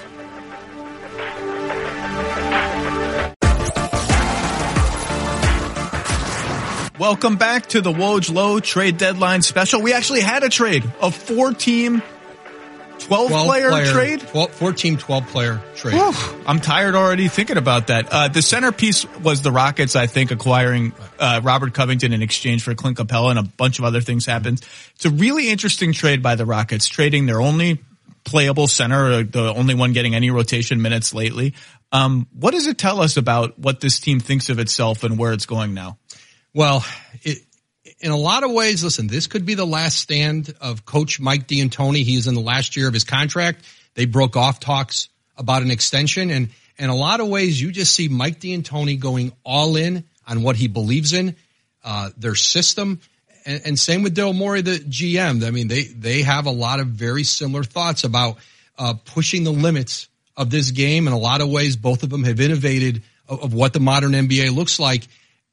Welcome 6.98 7.36
back 7.36 7.66
to 7.66 7.80
the 7.80 7.92
Woj 7.92 8.34
Lowe 8.34 8.58
trade 8.58 8.98
deadline 8.98 9.42
special. 9.42 9.80
We 9.80 9.92
actually 9.92 10.20
had 10.20 10.42
a 10.42 10.48
trade, 10.48 10.82
a 11.00 11.12
four 11.12 11.52
team, 11.52 12.02
12, 12.98 13.28
12 13.28 13.46
player, 13.46 13.70
player, 13.70 13.92
trade. 13.92 14.20
12, 14.20 14.50
four 14.50 14.72
team, 14.72 14.96
12 14.96 15.26
player 15.28 15.62
trade. 15.76 15.94
Whew, 15.94 16.42
I'm 16.44 16.58
tired 16.58 16.96
already 16.96 17.28
thinking 17.28 17.56
about 17.56 17.86
that. 17.86 18.08
Uh, 18.10 18.26
the 18.26 18.42
centerpiece 18.42 19.06
was 19.18 19.42
the 19.42 19.52
Rockets, 19.52 19.94
I 19.94 20.08
think, 20.08 20.32
acquiring, 20.32 20.92
uh, 21.20 21.40
Robert 21.44 21.72
Covington 21.72 22.12
in 22.12 22.20
exchange 22.20 22.64
for 22.64 22.74
Clint 22.74 22.98
Capela 22.98 23.30
and 23.30 23.38
a 23.38 23.44
bunch 23.44 23.78
of 23.78 23.84
other 23.84 24.00
things 24.00 24.26
happened. 24.26 24.60
It's 24.96 25.04
a 25.04 25.10
really 25.10 25.50
interesting 25.50 25.92
trade 25.92 26.20
by 26.20 26.34
the 26.34 26.46
Rockets, 26.46 26.88
trading 26.88 27.26
their 27.26 27.40
only 27.40 27.78
playable 28.24 28.66
center, 28.66 29.12
uh, 29.12 29.22
the 29.22 29.54
only 29.54 29.76
one 29.76 29.92
getting 29.92 30.16
any 30.16 30.30
rotation 30.30 30.82
minutes 30.82 31.14
lately. 31.14 31.54
Um, 31.92 32.26
what 32.32 32.50
does 32.50 32.66
it 32.66 32.76
tell 32.76 33.00
us 33.00 33.16
about 33.16 33.56
what 33.58 33.80
this 33.80 34.00
team 34.00 34.18
thinks 34.18 34.50
of 34.50 34.58
itself 34.58 35.04
and 35.04 35.16
where 35.16 35.32
it's 35.32 35.46
going 35.46 35.74
now? 35.74 35.96
Well, 36.58 36.84
it, 37.22 37.38
in 38.00 38.10
a 38.10 38.16
lot 38.16 38.42
of 38.42 38.50
ways, 38.50 38.82
listen, 38.82 39.06
this 39.06 39.28
could 39.28 39.46
be 39.46 39.54
the 39.54 39.64
last 39.64 39.96
stand 39.96 40.52
of 40.60 40.84
coach 40.84 41.20
Mike 41.20 41.46
D'Antoni. 41.46 42.02
He 42.02 42.16
is 42.16 42.26
in 42.26 42.34
the 42.34 42.40
last 42.40 42.76
year 42.76 42.88
of 42.88 42.94
his 42.94 43.04
contract. 43.04 43.64
They 43.94 44.06
broke 44.06 44.36
off 44.36 44.58
talks 44.58 45.08
about 45.36 45.62
an 45.62 45.70
extension 45.70 46.32
and 46.32 46.48
in 46.76 46.90
a 46.90 46.96
lot 46.96 47.20
of 47.20 47.28
ways, 47.28 47.62
you 47.62 47.70
just 47.70 47.94
see 47.94 48.08
Mike 48.08 48.40
D'Antoni 48.40 48.98
going 48.98 49.30
all 49.44 49.76
in 49.76 50.02
on 50.26 50.42
what 50.42 50.56
he 50.56 50.66
believes 50.66 51.12
in, 51.12 51.36
uh, 51.84 52.10
their 52.16 52.34
system. 52.34 53.02
And, 53.46 53.62
and 53.64 53.78
same 53.78 54.02
with 54.02 54.16
Daryl 54.16 54.34
Morey, 54.34 54.62
the 54.62 54.80
GM. 54.80 55.46
I 55.46 55.52
mean, 55.52 55.68
they, 55.68 55.84
they 55.84 56.22
have 56.22 56.46
a 56.46 56.50
lot 56.50 56.80
of 56.80 56.88
very 56.88 57.22
similar 57.22 57.62
thoughts 57.62 58.02
about, 58.02 58.38
uh, 58.76 58.94
pushing 59.04 59.44
the 59.44 59.52
limits 59.52 60.08
of 60.36 60.50
this 60.50 60.72
game. 60.72 61.06
In 61.06 61.12
a 61.12 61.18
lot 61.18 61.40
of 61.40 61.50
ways, 61.50 61.76
both 61.76 62.02
of 62.02 62.10
them 62.10 62.24
have 62.24 62.40
innovated 62.40 63.04
of, 63.28 63.44
of 63.44 63.54
what 63.54 63.72
the 63.72 63.80
modern 63.80 64.10
NBA 64.10 64.52
looks 64.52 64.80
like 64.80 65.06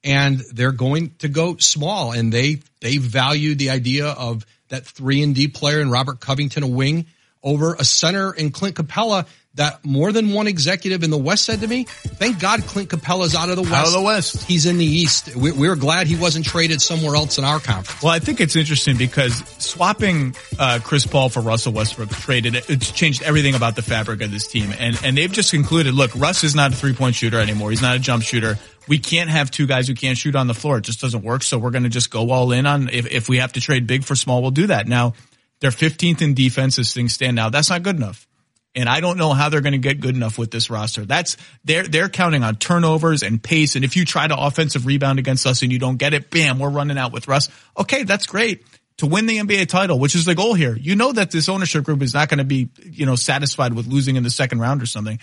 and 0.06 0.40
they're 0.54 0.72
going 0.72 1.16
to 1.20 1.28
go 1.28 1.58
small 1.58 2.14
and 2.14 2.32
they 2.32 2.60
they 2.80 2.98
value 2.98 3.56
the 3.56 3.72
idea 3.72 4.08
of 4.08 4.46
that 4.70 4.86
three 4.86 5.24
and 5.24 5.36
D 5.36 5.48
player 5.48 5.82
and 5.82 5.92
Robert 5.92 6.20
Covington 6.20 6.64
a 6.64 6.68
wing 6.68 7.08
over 7.44 7.74
a 7.74 7.84
center 7.84 8.34
in 8.34 8.52
Clint 8.52 8.76
Capela 8.76 9.28
that 9.56 9.84
more 9.86 10.12
than 10.12 10.34
one 10.34 10.48
executive 10.48 11.04
in 11.04 11.10
the 11.10 11.18
West 11.18 11.46
said 11.46 11.62
to 11.62 11.68
me, 11.68 11.86
thank 11.86 12.40
God 12.40 12.62
Clint 12.64 12.90
Capela's 12.90 13.36
out 13.36 13.50
of 13.50 13.56
the 13.56 13.62
West. 13.62 13.74
Out 13.74 13.88
of 13.88 13.94
the 13.94 14.02
West. 14.02 14.44
He's 14.44 14.66
in 14.66 14.78
the 14.78 14.86
East. 14.86 15.36
We're, 15.36 15.76
glad 15.76 16.08
he 16.08 16.16
wasn't 16.16 16.46
traded 16.46 16.82
somewhere 16.82 17.16
else 17.16 17.38
in 17.38 17.44
our 17.44 17.60
conference. 17.60 18.02
Well, 18.02 18.14
I 18.14 18.20
think 18.20 18.40
it's 18.40 18.56
interesting 18.56 18.98
because 18.98 19.38
swapping 19.58 20.36
uh, 20.58 20.80
Chris 20.84 21.06
Paul 21.06 21.30
for 21.30 21.42
Russell 21.42 21.74
Westbrook 21.74 22.10
traded, 22.10 22.56
it's 22.70 22.92
changed 22.92 23.24
everything 23.24 23.56
about 23.56 23.76
the 23.76 23.82
fabric 23.82 24.22
of 24.22 24.32
this 24.32 24.48
team. 24.48 24.74
And, 24.78 25.00
and 25.04 25.18
they've 25.18 25.32
just 25.32 25.52
concluded, 25.52 25.94
look, 25.94 26.16
Russ 26.16 26.44
is 26.44 26.56
not 26.56 26.72
a 26.72 26.76
three 26.76 26.94
point 26.94 27.16
shooter 27.16 27.40
anymore. 27.40 27.72
He's 27.72 27.82
not 27.82 27.96
a 27.96 28.00
jump 28.00 28.24
shooter 28.24 28.58
we 28.88 29.00
can't 29.00 29.32
have 29.32 29.50
two 29.50 29.66
guys 29.66 29.88
who 29.88 29.96
can't 29.96 30.18
shoot 30.18 30.36
on 30.36 30.46
the 30.46 30.54
floor. 30.54 30.78
It 30.78 30.84
just 30.84 31.02
doesn't 31.02 31.24
work. 31.24 31.44
So 31.44 31.58
we're 31.58 31.72
going 31.72 31.84
to 31.84 31.90
just 31.90 32.12
go 32.12 32.30
all 32.30 32.52
in 32.52 32.66
on 32.66 32.90
if, 32.90 33.08
if 33.12 33.30
we 33.30 33.38
have 33.38 33.54
to 33.54 33.60
trade 33.60 33.88
big 33.88 34.04
for 34.04 34.16
small, 34.16 34.44
we'll 34.44 34.52
do 34.52 34.68
that. 34.68 34.88
Now 34.88 35.14
they're 35.60 35.72
15th 35.72 36.22
in 36.22 36.34
defense 36.34 36.78
as 36.78 36.94
things 36.94 37.14
stand 37.14 37.36
now. 37.36 37.50
That's 37.50 37.70
not 37.70 37.84
good 37.84 37.96
enough. 37.96 38.28
And 38.76 38.90
I 38.90 39.00
don't 39.00 39.18
know 39.18 39.34
how 39.34 39.50
they're 39.50 39.62
going 39.62 39.74
to 39.74 39.78
get 39.78 40.02
good 40.02 40.16
enough 40.16 40.38
with 40.38 40.52
this 40.52 40.70
roster. 40.70 41.06
That's 41.06 41.38
they're 41.64 41.84
they're 41.84 42.10
counting 42.10 42.44
on 42.44 42.56
turnovers 42.56 43.24
and 43.24 43.42
pace. 43.42 43.76
And 43.76 43.86
if 43.86 43.96
you 43.96 44.06
try 44.06 44.28
to 44.28 44.38
offensive 44.38 44.86
rebound 44.86 45.20
against 45.20 45.48
us 45.48 45.62
and 45.62 45.72
you 45.72 45.80
don't 45.80 45.98
get 45.98 46.14
it, 46.14 46.30
bam, 46.30 46.60
we're 46.60 46.70
running 46.70 46.98
out 46.98 47.14
with 47.14 47.28
Russ. 47.28 47.50
Okay, 47.78 48.04
that's 48.04 48.26
great 48.26 48.66
to 48.98 49.06
win 49.08 49.26
the 49.26 49.38
NBA 49.38 49.68
title, 49.68 50.00
which 50.00 50.16
is 50.16 50.26
the 50.26 50.36
goal 50.36 50.54
here. 50.54 50.76
You 50.76 50.96
know 50.96 51.12
that 51.12 51.32
this 51.32 51.50
ownership 51.50 51.84
group 51.84 52.02
is 52.02 52.14
not 52.14 52.30
going 52.30 52.40
to 52.40 52.44
be 52.44 52.70
you 52.84 53.06
know 53.06 53.16
satisfied 53.16 53.74
with 53.74 53.88
losing 53.88 54.18
in 54.18 54.24
the 54.24 54.30
second 54.30 54.60
round 54.60 54.82
or 54.82 54.86
something 54.86 55.20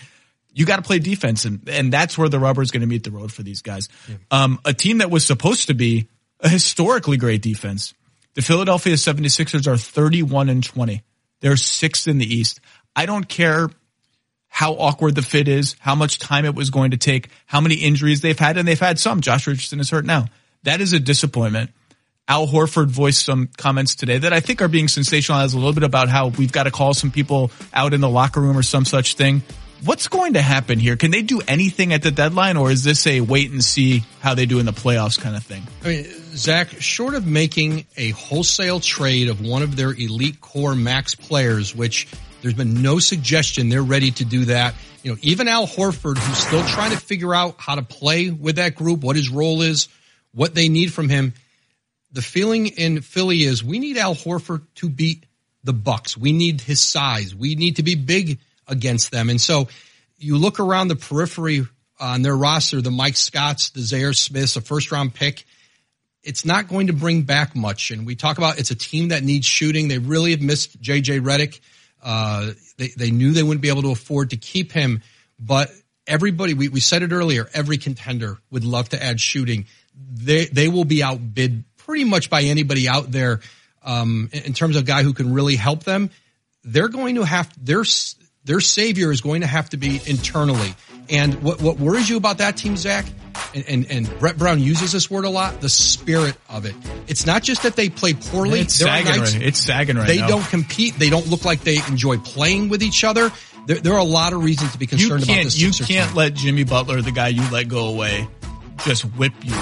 you 0.53 0.65
got 0.65 0.77
to 0.77 0.81
play 0.83 0.99
defense 0.99 1.45
and, 1.45 1.67
and 1.67 1.91
that's 1.91 2.17
where 2.17 2.29
the 2.29 2.39
rubber 2.39 2.61
is 2.61 2.71
going 2.71 2.81
to 2.81 2.87
meet 2.87 3.03
the 3.03 3.11
road 3.11 3.31
for 3.31 3.43
these 3.43 3.61
guys. 3.61 3.89
Yeah. 4.07 4.15
Um, 4.31 4.59
a 4.63 4.73
team 4.73 4.99
that 4.99 5.09
was 5.09 5.25
supposed 5.25 5.67
to 5.67 5.73
be 5.73 6.07
a 6.39 6.49
historically 6.49 7.17
great 7.17 7.41
defense. 7.41 7.93
The 8.35 8.41
Philadelphia 8.41 8.93
76ers 8.93 9.67
are 9.67 9.77
31 9.77 10.49
and 10.49 10.63
20. 10.63 11.03
They're 11.41 11.57
sixth 11.57 12.07
in 12.07 12.19
the 12.19 12.33
East. 12.33 12.61
I 12.95 13.05
don't 13.05 13.27
care 13.27 13.69
how 14.47 14.73
awkward 14.73 15.15
the 15.15 15.23
fit 15.23 15.47
is, 15.47 15.75
how 15.79 15.95
much 15.95 16.19
time 16.19 16.45
it 16.45 16.53
was 16.53 16.69
going 16.69 16.91
to 16.91 16.97
take, 16.97 17.29
how 17.47 17.59
many 17.59 17.75
injuries 17.75 18.21
they've 18.21 18.37
had, 18.37 18.55
and 18.55 18.67
they've 18.67 18.79
had 18.79 18.99
some. 18.99 19.19
Josh 19.19 19.47
Richardson 19.47 19.79
is 19.79 19.89
hurt 19.89 20.05
now. 20.05 20.25
That 20.61 20.79
is 20.79 20.93
a 20.93 20.99
disappointment. 20.99 21.71
Al 22.27 22.47
Horford 22.47 22.87
voiced 22.87 23.25
some 23.25 23.49
comments 23.57 23.95
today 23.95 24.19
that 24.19 24.31
I 24.31 24.39
think 24.39 24.61
are 24.61 24.67
being 24.67 24.85
sensationalized 24.85 25.53
a 25.53 25.57
little 25.57 25.73
bit 25.73 25.83
about 25.83 26.07
how 26.07 26.27
we've 26.27 26.51
got 26.51 26.63
to 26.63 26.71
call 26.71 26.93
some 26.93 27.11
people 27.11 27.51
out 27.73 27.93
in 27.93 27.99
the 27.99 28.09
locker 28.09 28.39
room 28.39 28.55
or 28.55 28.63
some 28.63 28.85
such 28.85 29.15
thing. 29.15 29.41
What's 29.83 30.07
going 30.07 30.33
to 30.33 30.41
happen 30.41 30.79
here? 30.79 30.95
Can 30.95 31.11
they 31.11 31.23
do 31.23 31.41
anything 31.47 31.91
at 31.91 32.03
the 32.03 32.11
deadline 32.11 32.55
or 32.55 32.71
is 32.71 32.85
this 32.85 33.05
a 33.07 33.19
wait 33.19 33.51
and 33.51 33.61
see 33.61 34.03
how 34.21 34.35
they 34.35 34.45
do 34.45 34.59
in 34.59 34.65
the 34.65 34.71
playoffs 34.71 35.19
kind 35.19 35.35
of 35.35 35.43
thing? 35.43 35.63
I 35.83 35.87
mean, 35.87 36.05
Zach, 36.37 36.69
short 36.79 37.15
of 37.15 37.25
making 37.25 37.85
a 37.97 38.11
wholesale 38.11 38.79
trade 38.79 39.27
of 39.27 39.41
one 39.41 39.63
of 39.63 39.75
their 39.75 39.89
elite 39.89 40.39
core 40.39 40.75
max 40.75 41.15
players, 41.15 41.75
which 41.75 42.07
there's 42.43 42.53
been 42.53 42.81
no 42.81 42.99
suggestion 42.99 43.69
they're 43.69 43.81
ready 43.81 44.11
to 44.11 44.25
do 44.25 44.45
that. 44.45 44.75
You 45.01 45.11
know, 45.11 45.17
even 45.21 45.47
Al 45.47 45.65
Horford, 45.65 46.17
who's 46.17 46.37
still 46.37 46.63
trying 46.65 46.91
to 46.91 46.97
figure 46.97 47.33
out 47.33 47.55
how 47.57 47.75
to 47.75 47.81
play 47.81 48.29
with 48.29 48.57
that 48.57 48.75
group, 48.75 49.01
what 49.01 49.15
his 49.15 49.29
role 49.29 49.61
is, 49.61 49.87
what 50.33 50.53
they 50.53 50.67
need 50.67 50.91
from 50.91 51.07
him. 51.07 51.33
The 52.11 52.21
feeling 52.21 52.67
in 52.67 53.01
Philly 53.01 53.43
is 53.43 53.63
we 53.63 53.79
need 53.79 53.97
Al 53.97 54.13
Horford 54.13 54.63
to 54.75 54.89
beat 54.89 55.25
the 55.63 55.71
Bucks. 55.71 56.17
We 56.17 56.33
need 56.33 56.59
his 56.59 56.81
size. 56.81 57.33
We 57.33 57.55
need 57.55 57.77
to 57.77 57.83
be 57.83 57.95
big 57.95 58.39
against 58.67 59.11
them. 59.11 59.29
And 59.29 59.39
so 59.39 59.69
you 60.17 60.37
look 60.37 60.59
around 60.59 60.89
the 60.89 60.97
periphery 60.97 61.65
on 61.97 62.23
their 62.23 62.35
roster, 62.35 62.81
the 62.81 62.91
Mike 62.91 63.15
Scotts, 63.15 63.69
the 63.69 63.79
Zhaire 63.79 64.13
Smiths, 64.15 64.57
a 64.57 64.61
first 64.61 64.91
round 64.91 65.13
pick. 65.13 65.45
It's 66.23 66.43
not 66.43 66.67
going 66.67 66.87
to 66.87 66.93
bring 66.93 67.21
back 67.21 67.55
much. 67.55 67.91
And 67.91 68.05
we 68.05 68.15
talk 68.15 68.37
about 68.37 68.59
it's 68.59 68.71
a 68.71 68.75
team 68.75 69.09
that 69.09 69.23
needs 69.23 69.45
shooting. 69.45 69.87
They 69.87 69.97
really 69.97 70.31
have 70.31 70.41
missed 70.41 70.81
JJ 70.81 71.21
Redick. 71.21 71.61
Uh, 72.03 72.51
they, 72.77 72.89
they 72.89 73.11
knew 73.11 73.31
they 73.31 73.43
wouldn't 73.43 73.61
be 73.61 73.69
able 73.69 73.83
to 73.83 73.91
afford 73.91 74.31
to 74.31 74.37
keep 74.37 74.71
him, 74.73 75.01
but 75.39 75.71
everybody, 76.05 76.53
we, 76.53 76.67
we 76.67 76.79
said 76.79 77.01
it 77.01 77.11
earlier, 77.11 77.49
every 77.53 77.77
contender 77.77 78.37
would 78.51 78.65
love 78.65 78.89
to 78.89 79.01
add 79.01 79.21
shooting. 79.21 79.65
They, 79.95 80.45
they 80.45 80.67
will 80.67 80.85
be 80.85 81.01
outbid 81.01 81.63
pretty 81.77 82.03
much 82.03 82.29
by 82.29 82.43
anybody 82.43 82.89
out 82.89 83.11
there. 83.11 83.39
Um, 83.83 84.29
in 84.31 84.53
terms 84.53 84.75
of 84.75 84.83
a 84.83 84.85
guy 84.85 85.03
who 85.03 85.13
can 85.13 85.33
really 85.33 85.55
help 85.55 85.83
them, 85.83 86.09
they're 86.63 86.87
going 86.87 87.15
to 87.15 87.23
have, 87.23 87.51
their, 87.63 87.83
their 88.45 88.61
savior 88.61 89.11
is 89.11 89.21
going 89.21 89.41
to 89.41 89.47
have 89.47 89.69
to 89.71 89.77
be 89.77 90.01
internally. 90.05 90.73
And 91.09 91.41
what, 91.43 91.61
what 91.61 91.79
worries 91.79 92.09
you 92.09 92.17
about 92.17 92.39
that 92.39 92.57
team, 92.57 92.77
Zach, 92.77 93.05
and, 93.53 93.65
and, 93.67 93.91
and, 93.91 94.19
Brett 94.19 94.37
Brown 94.37 94.59
uses 94.59 94.91
this 94.91 95.09
word 95.09 95.25
a 95.25 95.29
lot, 95.29 95.59
the 95.59 95.69
spirit 95.69 96.35
of 96.49 96.65
it. 96.65 96.75
It's 97.07 97.25
not 97.25 97.43
just 97.43 97.63
that 97.63 97.75
they 97.75 97.89
play 97.89 98.13
poorly. 98.13 98.61
It's 98.61 98.75
sagging, 98.75 99.21
right, 99.21 99.41
it's 99.41 99.59
sagging 99.59 99.95
right 99.95 100.07
They 100.07 100.19
now. 100.19 100.27
don't 100.27 100.45
compete. 100.45 100.95
They 100.95 101.09
don't 101.09 101.27
look 101.27 101.45
like 101.45 101.61
they 101.61 101.77
enjoy 101.87 102.17
playing 102.17 102.69
with 102.69 102.83
each 102.83 103.03
other. 103.03 103.31
There, 103.65 103.77
there 103.77 103.93
are 103.93 103.99
a 103.99 104.05
lot 104.05 104.33
of 104.33 104.43
reasons 104.43 104.71
to 104.73 104.77
be 104.77 104.87
concerned 104.87 105.23
about 105.23 105.43
this. 105.43 105.59
You 105.59 105.71
can't 105.71 106.09
team. 106.09 106.15
let 106.15 106.33
Jimmy 106.33 106.63
Butler, 106.63 107.01
the 107.01 107.11
guy 107.11 107.29
you 107.29 107.49
let 107.51 107.67
go 107.67 107.87
away, 107.87 108.27
just 108.85 109.03
whip 109.03 109.33
you 109.41 109.53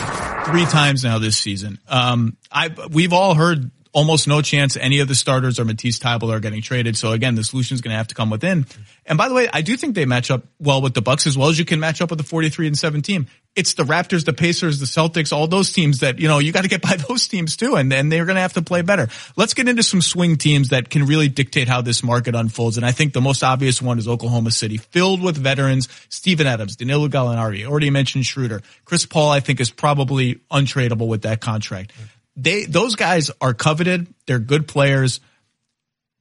three 0.46 0.66
times 0.66 1.04
now 1.04 1.20
this 1.20 1.38
season. 1.38 1.80
Um, 1.88 2.38
I, 2.52 2.70
we've 2.92 3.14
all 3.14 3.36
heard 3.36 3.72
almost 3.94 4.28
no 4.28 4.42
chance 4.42 4.78
any 4.78 5.00
of 5.00 5.08
the 5.08 5.16
starters 5.16 5.60
or 5.60 5.66
Matisse 5.66 6.00
Thybulle 6.00 6.34
are 6.34 6.40
getting 6.40 6.62
traded. 6.62 6.98
So 6.98 7.12
again, 7.12 7.36
the 7.36 7.44
solution 7.44 7.76
is 7.76 7.82
going 7.82 7.92
to 7.92 7.98
have 7.98 8.08
to 8.08 8.16
come 8.16 8.30
within. 8.30 8.66
And 9.06 9.18
by 9.18 9.28
the 9.28 9.34
way, 9.34 9.50
I 9.52 9.62
do 9.62 9.76
think 9.76 9.96
they 9.96 10.06
match 10.06 10.30
up 10.30 10.44
well 10.60 10.82
with 10.82 10.94
the 10.94 11.02
Bucks 11.02 11.26
as 11.26 11.38
well 11.38 11.50
as 11.50 11.58
you 11.58 11.66
can 11.66 11.80
match 11.80 12.02
up 12.02 12.12
with 12.12 12.20
the 12.20 12.24
43 12.24 12.68
and 12.68 12.78
7 12.78 13.02
team. 13.02 13.28
It's 13.56 13.74
the 13.74 13.84
Raptors, 13.84 14.26
the 14.26 14.34
Pacers, 14.34 14.80
the 14.80 14.86
Celtics, 14.86 15.34
all 15.34 15.48
those 15.48 15.74
teams 15.74 16.00
that, 16.00 16.20
you 16.20 16.28
know, 16.28 16.40
you 16.40 16.52
got 16.52 16.62
to 16.62 16.70
get 16.70 16.82
by 16.82 16.96
those 17.10 17.28
teams 17.28 17.58
too. 17.58 17.76
And 17.76 17.92
then 17.92 18.10
they're 18.10 18.26
going 18.26 18.36
to 18.36 18.42
have 18.42 18.54
to 18.54 18.62
play 18.62 18.84
better. 18.84 19.10
Let's 19.36 19.54
get 19.54 19.68
into 19.68 19.84
some 19.84 20.02
swing 20.02 20.38
teams 20.38 20.70
that 20.70 20.90
can 20.90 21.06
really 21.06 21.28
dictate 21.28 21.68
how 21.68 21.82
this 21.82 22.04
market 22.04 22.36
unfolds. 22.36 22.78
And 22.78 22.86
I 22.86 22.92
think 22.92 23.14
the 23.14 23.22
most 23.22 23.44
obvious 23.44 23.82
one 23.82 23.98
is 23.98 24.08
Oklahoma 24.08 24.52
City, 24.52 24.78
filled 24.78 25.22
with 25.22 25.36
veterans, 25.36 25.90
Steven 26.10 26.46
Adams, 26.46 26.76
Danilo 26.76 27.08
Gallinari, 27.08 27.66
already 27.66 27.90
mentioned 27.90 28.26
Schroeder. 28.26 28.62
Chris 28.86 29.06
Paul, 29.06 29.32
I 29.32 29.40
think 29.40 29.60
is 29.60 29.72
probably 29.72 30.36
untradeable 30.52 31.08
with 31.08 31.24
that 31.24 31.42
contract 31.42 31.92
they 32.36 32.66
those 32.66 32.96
guys 32.96 33.32
are 33.42 33.54
coveted. 33.54 34.08
They're 34.26 34.40
good 34.40 34.68
players. 34.68 35.20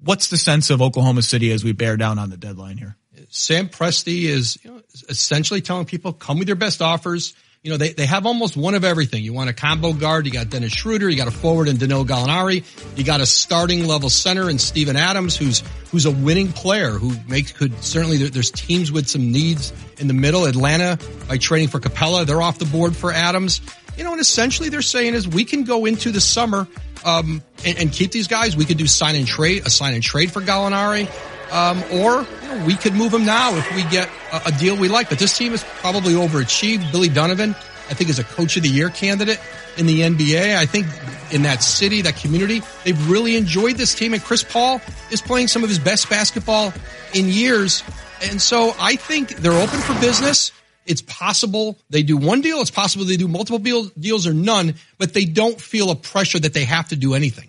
What's 0.02 0.28
the 0.28 0.36
sense 0.36 0.70
of 0.70 0.80
Oklahoma 0.80 1.22
City 1.22 1.52
as 1.52 1.62
we 1.62 1.72
bear 1.72 1.96
down 1.96 2.18
on 2.18 2.30
the 2.30 2.36
deadline 2.36 2.78
here? 2.78 2.96
Sam 3.28 3.68
Presti 3.68 4.24
is 4.24 4.58
you 4.64 4.70
know, 4.70 4.82
essentially 5.08 5.60
telling 5.60 5.84
people 5.84 6.12
come 6.12 6.38
with 6.38 6.48
your 6.48 6.56
best 6.56 6.80
offers. 6.80 7.34
You 7.62 7.70
know, 7.70 7.76
they, 7.76 7.92
they 7.92 8.06
have 8.06 8.24
almost 8.24 8.56
one 8.56 8.74
of 8.74 8.84
everything. 8.84 9.22
You 9.22 9.34
want 9.34 9.50
a 9.50 9.52
combo 9.52 9.92
guard, 9.92 10.24
you 10.24 10.32
got 10.32 10.48
Dennis 10.48 10.72
Schroeder, 10.72 11.10
you 11.10 11.16
got 11.18 11.28
a 11.28 11.30
forward 11.30 11.68
in 11.68 11.76
Danilo 11.76 12.04
Gallinari, 12.04 12.64
you 12.96 13.04
got 13.04 13.20
a 13.20 13.26
starting 13.26 13.86
level 13.86 14.08
center 14.08 14.48
in 14.48 14.58
Steven 14.58 14.96
Adams, 14.96 15.36
who's 15.36 15.62
who's 15.90 16.06
a 16.06 16.10
winning 16.10 16.52
player 16.52 16.92
who 16.92 17.14
makes 17.28 17.52
could 17.52 17.84
certainly 17.84 18.16
there, 18.16 18.30
there's 18.30 18.50
teams 18.50 18.90
with 18.90 19.08
some 19.08 19.30
needs 19.30 19.74
in 19.98 20.08
the 20.08 20.14
middle. 20.14 20.46
Atlanta 20.46 20.98
by 21.28 21.36
trading 21.36 21.68
for 21.68 21.80
Capela. 21.80 22.24
they're 22.24 22.40
off 22.40 22.58
the 22.58 22.64
board 22.64 22.96
for 22.96 23.12
Adams 23.12 23.60
you 23.96 24.04
know, 24.04 24.12
and 24.12 24.20
essentially 24.20 24.68
they're 24.68 24.82
saying 24.82 25.14
is 25.14 25.28
we 25.28 25.44
can 25.44 25.64
go 25.64 25.86
into 25.86 26.10
the 26.10 26.20
summer 26.20 26.66
um, 27.04 27.42
and, 27.64 27.78
and, 27.78 27.92
keep 27.92 28.12
these 28.12 28.28
guys. 28.28 28.56
We 28.56 28.64
could 28.64 28.76
do 28.76 28.86
sign 28.86 29.14
and 29.14 29.26
trade, 29.26 29.66
a 29.66 29.70
sign 29.70 29.94
and 29.94 30.02
trade 30.02 30.30
for 30.30 30.40
Gallinari, 30.40 31.08
um, 31.52 31.82
or 31.98 32.26
you 32.42 32.48
know, 32.48 32.64
we 32.66 32.76
could 32.76 32.94
move 32.94 33.14
him 33.14 33.24
now 33.24 33.54
if 33.54 33.74
we 33.74 33.82
get 33.84 34.08
a, 34.32 34.48
a, 34.48 34.52
deal 34.52 34.76
we 34.76 34.88
like. 34.88 35.08
But 35.08 35.18
this 35.18 35.36
team 35.36 35.52
is 35.52 35.64
probably 35.64 36.12
overachieved. 36.12 36.92
Billy 36.92 37.08
Donovan, 37.08 37.50
I 37.88 37.94
think, 37.94 38.10
is 38.10 38.18
a 38.18 38.24
coach 38.24 38.56
of 38.56 38.62
the 38.62 38.68
year 38.68 38.90
candidate 38.90 39.40
in 39.76 39.86
the 39.86 40.00
NBA. 40.00 40.56
I 40.56 40.66
think 40.66 40.86
in 41.32 41.42
that 41.42 41.62
city, 41.62 42.02
that 42.02 42.16
community, 42.16 42.62
they've 42.84 43.10
really 43.10 43.36
enjoyed 43.36 43.76
this 43.76 43.94
team. 43.94 44.12
And 44.12 44.22
Chris 44.22 44.44
Paul 44.44 44.80
is 45.10 45.22
playing 45.22 45.48
some 45.48 45.62
of 45.62 45.68
his 45.68 45.78
best 45.78 46.10
basketball 46.10 46.72
in 47.14 47.28
years. 47.28 47.82
And 48.22 48.40
so 48.40 48.74
I 48.78 48.96
think 48.96 49.36
they're 49.36 49.52
open 49.52 49.80
for 49.80 49.98
business. 50.00 50.52
It's 50.90 51.02
possible 51.02 51.78
they 51.88 52.02
do 52.02 52.16
one 52.16 52.40
deal. 52.40 52.60
It's 52.60 52.70
possible 52.70 53.04
they 53.04 53.16
do 53.16 53.28
multiple 53.28 53.58
deals 53.58 54.26
or 54.26 54.34
none, 54.34 54.74
but 54.98 55.14
they 55.14 55.24
don't 55.24 55.60
feel 55.60 55.90
a 55.90 55.94
pressure 55.94 56.40
that 56.40 56.52
they 56.52 56.64
have 56.64 56.88
to 56.88 56.96
do 56.96 57.14
anything. 57.14 57.48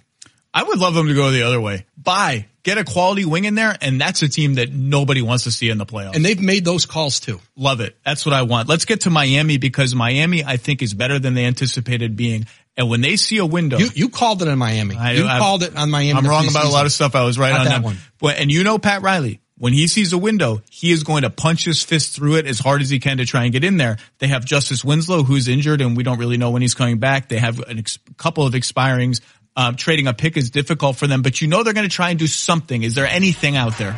I 0.53 0.63
would 0.63 0.77
love 0.77 0.93
them 0.93 1.07
to 1.07 1.15
go 1.15 1.31
the 1.31 1.43
other 1.43 1.59
way. 1.59 1.85
Buy, 1.97 2.45
get 2.61 2.77
a 2.77 2.83
quality 2.83 3.25
wing 3.25 3.45
in 3.45 3.55
there, 3.55 3.75
and 3.81 3.99
that's 3.99 4.21
a 4.21 4.29
team 4.29 4.55
that 4.55 4.71
nobody 4.71 5.21
wants 5.21 5.45
to 5.45 5.51
see 5.51 5.69
in 5.69 5.79
the 5.79 5.85
playoffs. 5.85 6.15
And 6.15 6.23
they've 6.23 6.39
made 6.39 6.65
those 6.65 6.85
calls 6.85 7.19
too. 7.19 7.39
Love 7.55 7.79
it. 7.79 7.97
That's 8.05 8.25
what 8.25 8.33
I 8.33 8.43
want. 8.43 8.69
Let's 8.69 8.85
get 8.85 9.01
to 9.01 9.09
Miami 9.09 9.57
because 9.57 9.95
Miami, 9.95 10.43
I 10.43 10.57
think, 10.57 10.83
is 10.83 10.93
better 10.93 11.19
than 11.19 11.33
they 11.33 11.45
anticipated 11.45 12.15
being. 12.15 12.45
And 12.77 12.89
when 12.89 13.01
they 13.01 13.15
see 13.15 13.37
a 13.37 13.45
window, 13.45 13.77
you, 13.77 13.89
you 13.93 14.09
called 14.09 14.41
it 14.41 14.47
on 14.47 14.57
Miami. 14.57 14.95
I, 14.95 15.13
you 15.13 15.25
I've, 15.25 15.41
called 15.41 15.63
it 15.63 15.75
on 15.75 15.89
Miami. 15.89 16.19
I'm 16.19 16.27
wrong 16.27 16.47
about 16.47 16.65
a 16.65 16.69
lot 16.69 16.85
of 16.85 16.91
stuff. 16.91 17.15
I 17.15 17.23
was 17.23 17.39
right 17.39 17.51
Not 17.51 17.61
on 17.61 17.65
that 17.65 17.83
one. 17.83 17.97
But, 18.19 18.37
and 18.37 18.51
you 18.51 18.63
know 18.63 18.77
Pat 18.77 19.01
Riley. 19.01 19.41
When 19.61 19.73
he 19.73 19.85
sees 19.85 20.11
a 20.11 20.17
window, 20.17 20.63
he 20.71 20.91
is 20.91 21.03
going 21.03 21.21
to 21.21 21.29
punch 21.29 21.65
his 21.65 21.83
fist 21.83 22.15
through 22.15 22.37
it 22.37 22.47
as 22.47 22.57
hard 22.57 22.81
as 22.81 22.89
he 22.89 22.97
can 22.97 23.17
to 23.17 23.27
try 23.27 23.43
and 23.43 23.53
get 23.53 23.63
in 23.63 23.77
there. 23.77 23.97
They 24.17 24.25
have 24.25 24.43
Justice 24.43 24.83
Winslow, 24.83 25.21
who's 25.21 25.47
injured, 25.47 25.81
and 25.81 25.95
we 25.95 26.01
don't 26.01 26.17
really 26.17 26.37
know 26.37 26.49
when 26.49 26.63
he's 26.63 26.73
coming 26.73 26.97
back. 26.97 27.29
They 27.29 27.37
have 27.37 27.59
a 27.59 27.77
ex- 27.77 27.99
couple 28.17 28.43
of 28.43 28.55
expirings. 28.55 29.21
Um, 29.55 29.75
trading 29.75 30.07
a 30.07 30.15
pick 30.15 30.35
is 30.35 30.49
difficult 30.49 30.95
for 30.95 31.05
them, 31.05 31.21
but 31.21 31.41
you 31.41 31.47
know 31.47 31.61
they're 31.61 31.75
going 31.75 31.87
to 31.87 31.95
try 31.95 32.09
and 32.09 32.17
do 32.17 32.25
something. 32.25 32.81
Is 32.81 32.95
there 32.95 33.05
anything 33.05 33.55
out 33.55 33.77
there? 33.77 33.95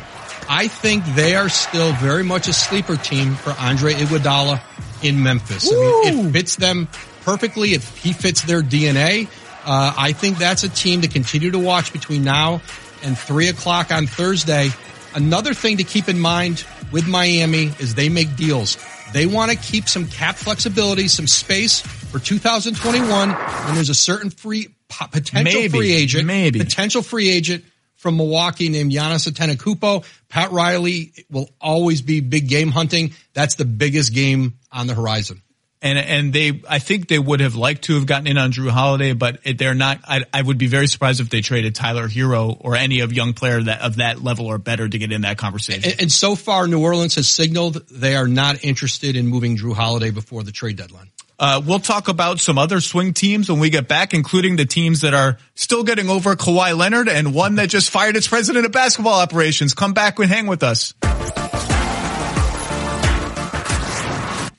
I 0.50 0.68
think 0.68 1.02
they 1.14 1.34
are 1.34 1.48
still 1.48 1.92
very 1.94 2.24
much 2.24 2.46
a 2.46 2.52
sleeper 2.52 2.98
team 2.98 3.34
for 3.34 3.54
Andre 3.58 3.94
Iguodala 3.94 4.60
in 5.02 5.22
Memphis. 5.22 5.72
I 5.72 5.76
mean, 5.76 6.26
it 6.26 6.32
fits 6.32 6.56
them 6.56 6.88
perfectly. 7.22 7.70
It, 7.70 7.82
he 7.82 8.12
fits 8.12 8.42
their 8.42 8.60
DNA. 8.60 9.28
Uh, 9.64 9.94
I 9.96 10.12
think 10.12 10.36
that's 10.36 10.62
a 10.62 10.68
team 10.68 11.00
to 11.00 11.08
continue 11.08 11.52
to 11.52 11.58
watch 11.58 11.94
between 11.94 12.22
now 12.22 12.60
and 13.02 13.16
three 13.16 13.48
o'clock 13.48 13.90
on 13.90 14.06
Thursday. 14.06 14.68
Another 15.14 15.54
thing 15.54 15.76
to 15.76 15.84
keep 15.84 16.08
in 16.08 16.18
mind 16.18 16.64
with 16.92 17.06
Miami 17.06 17.70
is 17.78 17.94
they 17.94 18.08
make 18.08 18.36
deals. 18.36 18.76
They 19.12 19.26
want 19.26 19.52
to 19.52 19.56
keep 19.56 19.88
some 19.88 20.08
cap 20.08 20.34
flexibility, 20.34 21.06
some 21.08 21.28
space 21.28 21.80
for 21.80 22.18
2021 22.18 23.28
when 23.30 23.74
there's 23.74 23.90
a 23.90 23.94
certain 23.94 24.30
free 24.30 24.74
potential 24.88 25.42
maybe, 25.42 25.68
free 25.68 25.92
agent, 25.92 26.26
maybe 26.26 26.58
potential 26.58 27.02
free 27.02 27.30
agent 27.30 27.64
from 27.94 28.16
Milwaukee 28.16 28.68
named 28.68 28.90
Giannis 28.90 29.30
Antetokounmpo. 29.30 30.04
Pat 30.28 30.50
Riley 30.50 31.12
will 31.30 31.48
always 31.60 32.02
be 32.02 32.20
big 32.20 32.48
game 32.48 32.70
hunting. 32.70 33.14
That's 33.34 33.54
the 33.54 33.64
biggest 33.64 34.12
game 34.12 34.58
on 34.72 34.86
the 34.88 34.94
horizon 34.94 35.42
and 35.84 35.98
and 35.98 36.32
they 36.32 36.62
I 36.68 36.78
think 36.80 37.08
they 37.08 37.18
would 37.18 37.40
have 37.40 37.54
liked 37.54 37.84
to 37.84 37.94
have 37.94 38.06
gotten 38.06 38.26
in 38.26 38.38
on 38.38 38.50
Jrue 38.50 38.70
Holiday, 38.70 39.12
but 39.12 39.38
they're 39.58 39.74
not. 39.74 40.00
I, 40.08 40.24
I 40.32 40.42
would 40.42 40.56
be 40.56 40.66
very 40.66 40.88
surprised 40.88 41.20
if 41.20 41.28
they 41.28 41.42
traded 41.42 41.74
Tyler 41.74 42.08
Herro 42.08 42.56
or 42.58 42.74
any 42.74 43.00
of 43.00 43.12
young 43.12 43.34
player 43.34 43.62
that 43.62 43.82
of 43.82 43.96
that 43.96 44.22
level 44.22 44.46
or 44.46 44.56
better 44.58 44.88
to 44.88 44.98
get 44.98 45.12
in 45.12 45.20
that 45.20 45.36
conversation. 45.36 45.84
And, 45.84 46.00
and 46.00 46.12
so 46.12 46.34
far, 46.34 46.66
New 46.66 46.82
Orleans 46.82 47.14
has 47.16 47.28
signaled 47.28 47.86
they 47.88 48.16
are 48.16 48.26
not 48.26 48.64
interested 48.64 49.14
in 49.14 49.26
moving 49.26 49.58
Jrue 49.58 49.74
Holiday 49.74 50.10
before 50.10 50.42
the 50.42 50.52
trade 50.52 50.76
deadline. 50.76 51.10
Uh, 51.38 51.60
we'll 51.64 51.80
talk 51.80 52.08
about 52.08 52.38
some 52.38 52.56
other 52.56 52.80
swing 52.80 53.12
teams 53.12 53.50
when 53.50 53.58
we 53.58 53.68
get 53.68 53.86
back, 53.86 54.14
including 54.14 54.56
the 54.56 54.64
teams 54.64 55.02
that 55.02 55.12
are 55.12 55.36
still 55.54 55.82
getting 55.82 56.08
over 56.08 56.34
Kawhi 56.36 56.78
Leonard 56.78 57.08
and 57.08 57.34
one 57.34 57.56
that 57.56 57.68
just 57.68 57.90
fired 57.90 58.16
its 58.16 58.28
president 58.28 58.64
of 58.64 58.72
basketball 58.72 59.20
operations. 59.20 59.74
Come 59.74 59.92
back 59.92 60.18
and 60.18 60.28
hang 60.30 60.46
with 60.46 60.62
us. 60.62 60.94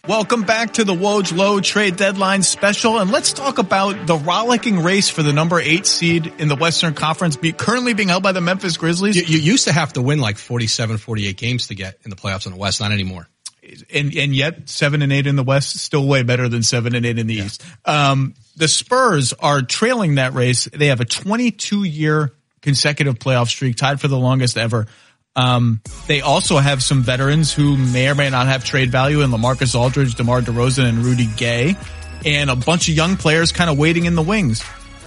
Welcome 0.08 0.44
back 0.44 0.74
to 0.74 0.84
the 0.84 0.94
Woj 0.94 1.36
Lowe 1.36 1.62
trade 1.62 1.96
deadline 1.96 2.44
special. 2.44 3.00
And 3.00 3.10
let's 3.10 3.34
talk 3.34 3.58
about 3.58 4.06
the 4.06 4.16
rollicking 4.16 4.84
race 4.84 5.10
for 5.10 5.24
the 5.24 5.34
number 5.34 5.60
eight 5.60 5.88
seed 5.88 6.32
in 6.38 6.48
the 6.48 6.56
Western 6.56 6.94
Conference 6.94 7.38
be, 7.38 7.54
currently 7.54 7.96
being 7.96 8.10
held 8.10 8.22
by 8.22 8.32
the 8.32 8.40
Memphis 8.40 8.78
Grizzlies. 8.78 9.16
You, 9.16 9.24
you 9.24 9.40
used 9.40 9.64
to 9.66 9.74
have 9.74 9.94
to 9.94 10.04
win 10.04 10.20
like 10.20 10.38
47, 10.38 10.98
48 10.98 11.38
games 11.38 11.68
to 11.70 11.76
get 11.76 11.98
in 12.04 12.12
the 12.12 12.16
playoffs 12.16 12.46
in 12.46 12.52
the 12.52 12.60
West, 12.60 12.82
not 12.82 12.92
anymore. 12.92 13.28
And, 13.92 14.16
and 14.16 14.36
yet 14.36 14.70
seven 14.70 15.02
and 15.02 15.12
eight 15.12 15.26
in 15.26 15.38
the 15.38 15.44
West, 15.44 15.74
is 15.74 15.82
still 15.82 16.08
way 16.08 16.22
better 16.22 16.48
than 16.50 16.62
seven 16.62 16.94
and 16.94 17.04
eight 17.04 17.18
in 17.18 17.26
the 17.26 17.34
yeah. 17.34 17.46
East. 17.46 17.66
Um, 17.84 18.36
the 18.56 18.68
Spurs 18.68 19.34
are 19.34 19.64
trailing 19.64 20.16
that 20.16 20.34
race. 20.34 20.66
They 20.66 20.88
have 20.88 21.02
a 21.02 21.06
22 21.06 21.84
year 21.84 22.32
consecutive 22.62 23.18
playoff 23.18 23.48
streak, 23.48 23.76
tied 23.76 24.00
for 24.00 24.08
the 24.08 24.20
longest 24.20 24.56
ever. 24.56 24.86
Um, 25.36 25.82
they 26.08 26.22
also 26.22 26.58
have 26.58 26.82
some 26.82 27.04
veterans 27.04 27.54
who 27.54 27.76
may 27.76 28.08
or 28.08 28.16
may 28.16 28.30
not 28.30 28.48
have 28.48 28.64
trade 28.64 28.90
value 28.92 29.22
in 29.22 29.32
LaMarcus 29.32 29.78
Aldridge, 29.78 30.16
DeMar 30.16 30.42
DeRozan, 30.42 30.88
and 30.88 30.98
Rudy 31.00 31.28
Gay, 31.36 31.76
and 32.26 32.50
a 32.50 32.56
bunch 32.56 32.88
of 32.88 32.96
young 32.96 33.18
players 33.18 33.52
kind 33.52 33.70
of 33.70 33.78
waiting 33.78 34.06
in 34.06 34.16
the 34.16 34.22
wings. 34.22 34.64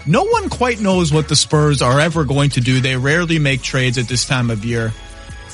No 0.07 0.25
one 0.25 0.49
quite 0.49 0.81
knows 0.81 1.13
what 1.13 1.29
the 1.29 1.37
Spurs 1.37 1.83
are 1.83 1.99
ever 1.99 2.25
going 2.25 2.51
to 2.51 2.61
do. 2.61 2.81
They 2.81 2.97
rarely 2.97 3.39
make 3.39 3.63
trades 3.63 3.99
at 3.99 4.07
this 4.07 4.27
time 4.27 4.51
of 4.51 4.65
year. 4.65 4.91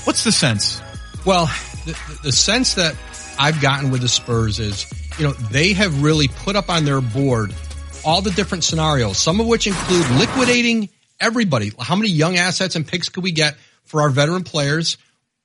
What's 0.04 0.24
the 0.24 0.32
sense? 0.32 0.82
Well, 1.24 1.46
the, 1.86 1.98
the 2.22 2.32
sense 2.32 2.74
that 2.74 2.94
I've 3.38 3.60
gotten 3.60 3.90
with 3.90 4.00
the 4.00 4.08
Spurs 4.08 4.58
is, 4.58 4.86
you 5.18 5.24
know, 5.24 5.32
they 5.32 5.72
have 5.72 6.02
really 6.02 6.28
put 6.28 6.56
up 6.56 6.68
on 6.68 6.84
their 6.84 7.00
board 7.00 7.54
all 8.04 8.20
the 8.20 8.30
different 8.30 8.64
scenarios, 8.64 9.18
some 9.18 9.40
of 9.40 9.46
which 9.46 9.66
include 9.66 10.08
liquidating 10.10 10.88
everybody. 11.20 11.72
How 11.78 11.96
many 11.96 12.10
young 12.10 12.36
assets 12.36 12.76
and 12.76 12.86
picks 12.86 13.08
could 13.08 13.22
we 13.22 13.32
get 13.32 13.56
for 13.94 14.02
our 14.02 14.10
veteran 14.10 14.42
players? 14.42 14.98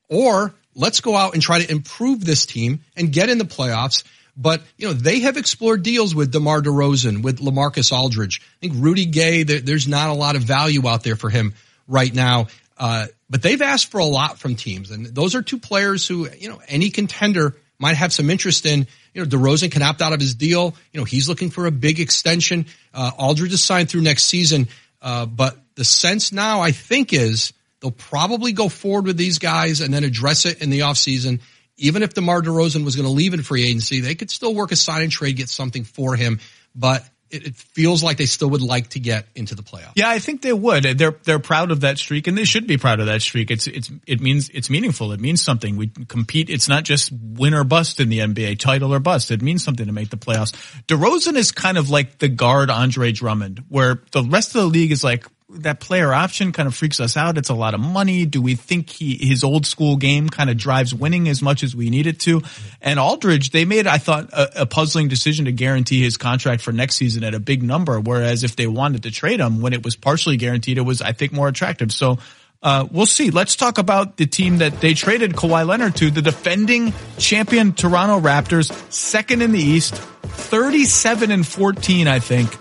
Or 0.09 0.55
let's 0.73 1.01
go 1.01 1.15
out 1.15 1.35
and 1.35 1.41
try 1.41 1.61
to 1.61 1.71
improve 1.71 2.25
this 2.25 2.47
team 2.47 2.81
and 2.97 3.13
get 3.13 3.29
in 3.29 3.37
the 3.37 3.43
playoffs. 3.43 4.03
But, 4.35 4.63
you 4.75 4.87
know, 4.87 4.93
they 4.93 5.19
have 5.19 5.37
explored 5.37 5.83
deals 5.83 6.15
with 6.15 6.31
DeMar 6.31 6.63
DeRozan, 6.63 7.21
with 7.21 7.41
LaMarcus 7.41 7.91
Aldridge. 7.91 8.41
I 8.41 8.59
think 8.59 8.73
Rudy 8.77 9.05
Gay, 9.05 9.43
there's 9.43 9.87
not 9.87 10.09
a 10.09 10.13
lot 10.13 10.35
of 10.35 10.41
value 10.41 10.87
out 10.87 11.03
there 11.03 11.15
for 11.15 11.29
him 11.29 11.53
right 11.87 12.11
now. 12.11 12.47
Uh, 12.75 13.05
but 13.29 13.43
they've 13.43 13.61
asked 13.61 13.91
for 13.91 13.99
a 13.99 14.05
lot 14.05 14.39
from 14.39 14.55
teams. 14.55 14.89
And 14.89 15.05
those 15.05 15.35
are 15.35 15.43
two 15.43 15.59
players 15.59 16.07
who, 16.07 16.27
you 16.31 16.49
know, 16.49 16.59
any 16.67 16.89
contender 16.89 17.55
might 17.77 17.97
have 17.97 18.11
some 18.11 18.31
interest 18.31 18.65
in. 18.65 18.87
You 19.13 19.23
know, 19.23 19.27
DeRozan 19.27 19.71
can 19.71 19.83
opt 19.83 20.01
out 20.01 20.13
of 20.13 20.19
his 20.19 20.33
deal. 20.33 20.73
You 20.91 21.01
know, 21.01 21.05
he's 21.05 21.29
looking 21.29 21.51
for 21.51 21.67
a 21.67 21.71
big 21.71 21.99
extension. 21.99 22.65
Uh, 22.95 23.11
Aldridge 23.15 23.53
is 23.53 23.61
signed 23.61 23.89
through 23.89 24.01
next 24.01 24.23
season. 24.23 24.69
Uh, 25.03 25.27
but 25.27 25.55
the 25.75 25.85
sense 25.85 26.31
now, 26.31 26.61
I 26.61 26.71
think, 26.71 27.13
is 27.13 27.53
they'll 27.81 27.91
probably 27.91 28.51
go 28.51 28.69
forward 28.69 29.05
with 29.05 29.17
these 29.17 29.39
guys 29.39 29.81
and 29.81 29.93
then 29.93 30.03
address 30.03 30.45
it 30.45 30.61
in 30.61 30.69
the 30.69 30.81
offseason. 30.81 31.41
Even 31.77 32.03
if 32.03 32.13
DeMar 32.13 32.41
DeRozan 32.41 32.83
was 32.83 32.95
going 32.95 33.05
to 33.05 33.11
leave 33.11 33.33
in 33.33 33.41
free 33.41 33.65
agency, 33.65 34.01
they 34.01 34.15
could 34.15 34.29
still 34.29 34.53
work 34.53 34.71
a 34.71 34.75
sign 34.75 35.03
and 35.03 35.11
trade, 35.11 35.37
get 35.37 35.49
something 35.49 35.85
for 35.85 36.15
him. 36.15 36.39
But 36.75 37.09
it, 37.31 37.55
feels 37.55 38.03
like 38.03 38.17
they 38.17 38.25
still 38.25 38.49
would 38.49 38.61
like 38.61 38.89
to 38.89 38.99
get 38.99 39.27
into 39.35 39.55
the 39.55 39.61
playoffs. 39.61 39.93
Yeah, 39.95 40.09
I 40.09 40.19
think 40.19 40.41
they 40.41 40.53
would. 40.53 40.83
They're 40.83 41.15
they're 41.23 41.39
proud 41.39 41.71
of 41.71 41.81
that 41.81 41.97
streak, 41.97 42.27
and 42.27 42.37
they 42.37 42.43
should 42.43 42.67
be 42.67 42.77
proud 42.77 42.99
of 42.99 43.05
that 43.05 43.21
streak. 43.21 43.51
It's 43.51 43.67
it's 43.67 43.91
it 44.07 44.19
means 44.21 44.49
it's 44.49 44.69
meaningful. 44.69 45.11
It 45.11 45.19
means 45.19 45.41
something. 45.41 45.77
We 45.77 45.87
compete. 46.07 46.49
It's 46.49 46.67
not 46.67 46.83
just 46.83 47.11
win 47.11 47.53
or 47.53 47.63
bust 47.63 47.99
in 47.99 48.09
the 48.09 48.19
NBA, 48.19 48.59
title 48.59 48.93
or 48.93 48.99
bust. 48.99 49.31
It 49.31 49.41
means 49.41 49.63
something 49.63 49.85
to 49.85 49.93
make 49.93 50.09
the 50.09 50.17
playoffs. 50.17 50.53
DeRozan 50.87 51.35
is 51.35 51.51
kind 51.51 51.77
of 51.77 51.89
like 51.89 52.17
the 52.17 52.29
guard 52.29 52.69
Andre 52.69 53.11
Drummond, 53.11 53.63
where 53.69 54.01
the 54.11 54.23
rest 54.23 54.55
of 54.55 54.61
the 54.61 54.67
league 54.67 54.91
is 54.91 55.03
like, 55.03 55.25
that 55.51 55.79
player 55.79 56.13
option 56.13 56.51
kind 56.51 56.67
of 56.67 56.75
freaks 56.75 56.99
us 56.99 57.17
out. 57.17 57.37
It's 57.37 57.49
a 57.49 57.55
lot 57.55 57.73
of 57.73 57.79
money. 57.79 58.25
Do 58.25 58.41
we 58.41 58.55
think 58.55 58.89
he, 58.89 59.17
his 59.17 59.43
old 59.43 59.65
school 59.65 59.97
game 59.97 60.29
kind 60.29 60.49
of 60.49 60.57
drives 60.57 60.93
winning 60.93 61.27
as 61.27 61.41
much 61.41 61.63
as 61.63 61.75
we 61.75 61.89
need 61.89 62.05
it 62.05 62.19
to? 62.21 62.41
And 62.81 62.99
Aldridge, 62.99 63.49
they 63.49 63.65
made, 63.65 63.87
I 63.87 63.97
thought, 63.97 64.29
a, 64.31 64.61
a, 64.61 64.65
puzzling 64.65 65.07
decision 65.07 65.45
to 65.45 65.51
guarantee 65.51 66.03
his 66.03 66.17
contract 66.17 66.61
for 66.61 66.71
next 66.71 66.97
season 66.97 67.23
at 67.23 67.33
a 67.33 67.39
big 67.39 67.63
number. 67.63 67.99
Whereas 67.99 68.43
if 68.43 68.55
they 68.55 68.67
wanted 68.67 69.03
to 69.03 69.11
trade 69.11 69.39
him 69.39 69.61
when 69.61 69.73
it 69.73 69.83
was 69.83 69.95
partially 69.95 70.37
guaranteed, 70.37 70.77
it 70.77 70.81
was, 70.81 71.01
I 71.01 71.13
think, 71.13 71.33
more 71.33 71.47
attractive. 71.47 71.91
So, 71.91 72.19
uh, 72.61 72.85
we'll 72.91 73.05
see. 73.05 73.31
Let's 73.31 73.55
talk 73.55 73.77
about 73.77 74.17
the 74.17 74.25
team 74.25 74.57
that 74.57 74.81
they 74.81 74.93
traded 74.93 75.31
Kawhi 75.31 75.65
Leonard 75.65 75.95
to, 75.95 76.11
the 76.11 76.21
defending 76.21 76.93
champion 77.17 77.71
Toronto 77.71 78.19
Raptors, 78.19 78.71
second 78.91 79.41
in 79.41 79.53
the 79.53 79.61
East, 79.61 79.95
37 79.95 81.31
and 81.31 81.47
14, 81.47 82.07
I 82.09 82.19
think. 82.19 82.55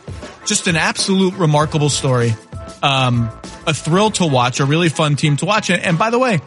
Just 0.47 0.69
an 0.69 0.77
absolute 0.77 1.35
remarkable 1.35 1.91
story 1.91 2.33
um, 2.83 3.31
a 3.67 3.75
thrill 3.75 4.11
to 4.12 4.27
watch, 4.27 4.61
a 4.61 4.64
really 4.64 4.88
fun 4.88 5.17
team 5.17 5.37
to 5.38 5.45
watch. 5.45 5.71
And, 5.71 5.83
and 5.83 5.99
by 5.99 6.11
the 6.11 6.19
way, 6.19 6.41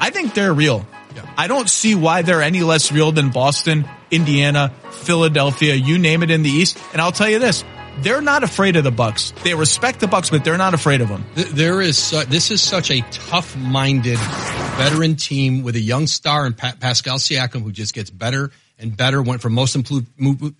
I 0.00 0.10
think 0.10 0.34
they're 0.34 0.52
real. 0.52 0.86
Yeah. 1.14 1.32
I 1.36 1.46
don't 1.46 1.68
see 1.68 1.94
why 1.94 2.22
they're 2.22 2.42
any 2.42 2.62
less 2.62 2.90
real 2.90 3.12
than 3.12 3.30
Boston, 3.30 3.88
Indiana, 4.10 4.72
Philadelphia, 4.90 5.74
you 5.74 5.98
name 5.98 6.22
it 6.22 6.30
in 6.30 6.42
the 6.42 6.50
East. 6.50 6.78
And 6.92 7.00
I'll 7.00 7.12
tell 7.12 7.28
you 7.28 7.38
this, 7.38 7.64
they're 8.00 8.20
not 8.20 8.42
afraid 8.42 8.76
of 8.76 8.84
the 8.84 8.90
Bucks. 8.90 9.32
They 9.44 9.54
respect 9.54 10.00
the 10.00 10.08
Bucks, 10.08 10.30
but 10.30 10.44
they're 10.44 10.58
not 10.58 10.74
afraid 10.74 11.00
of 11.00 11.08
them. 11.08 11.24
There 11.34 11.80
is 11.80 12.12
uh, 12.12 12.24
this 12.28 12.50
is 12.50 12.60
such 12.60 12.90
a 12.90 13.02
tough-minded 13.10 14.18
veteran 14.18 15.16
team 15.16 15.62
with 15.62 15.76
a 15.76 15.80
young 15.80 16.06
star 16.06 16.46
and 16.46 16.56
pa- 16.56 16.74
Pascal 16.78 17.18
Siakam 17.18 17.62
who 17.62 17.70
just 17.70 17.94
gets 17.94 18.10
better 18.10 18.50
and 18.78 18.96
better. 18.96 19.22
Went 19.22 19.42
from 19.42 19.54
most 19.54 19.76
improved 19.76 20.08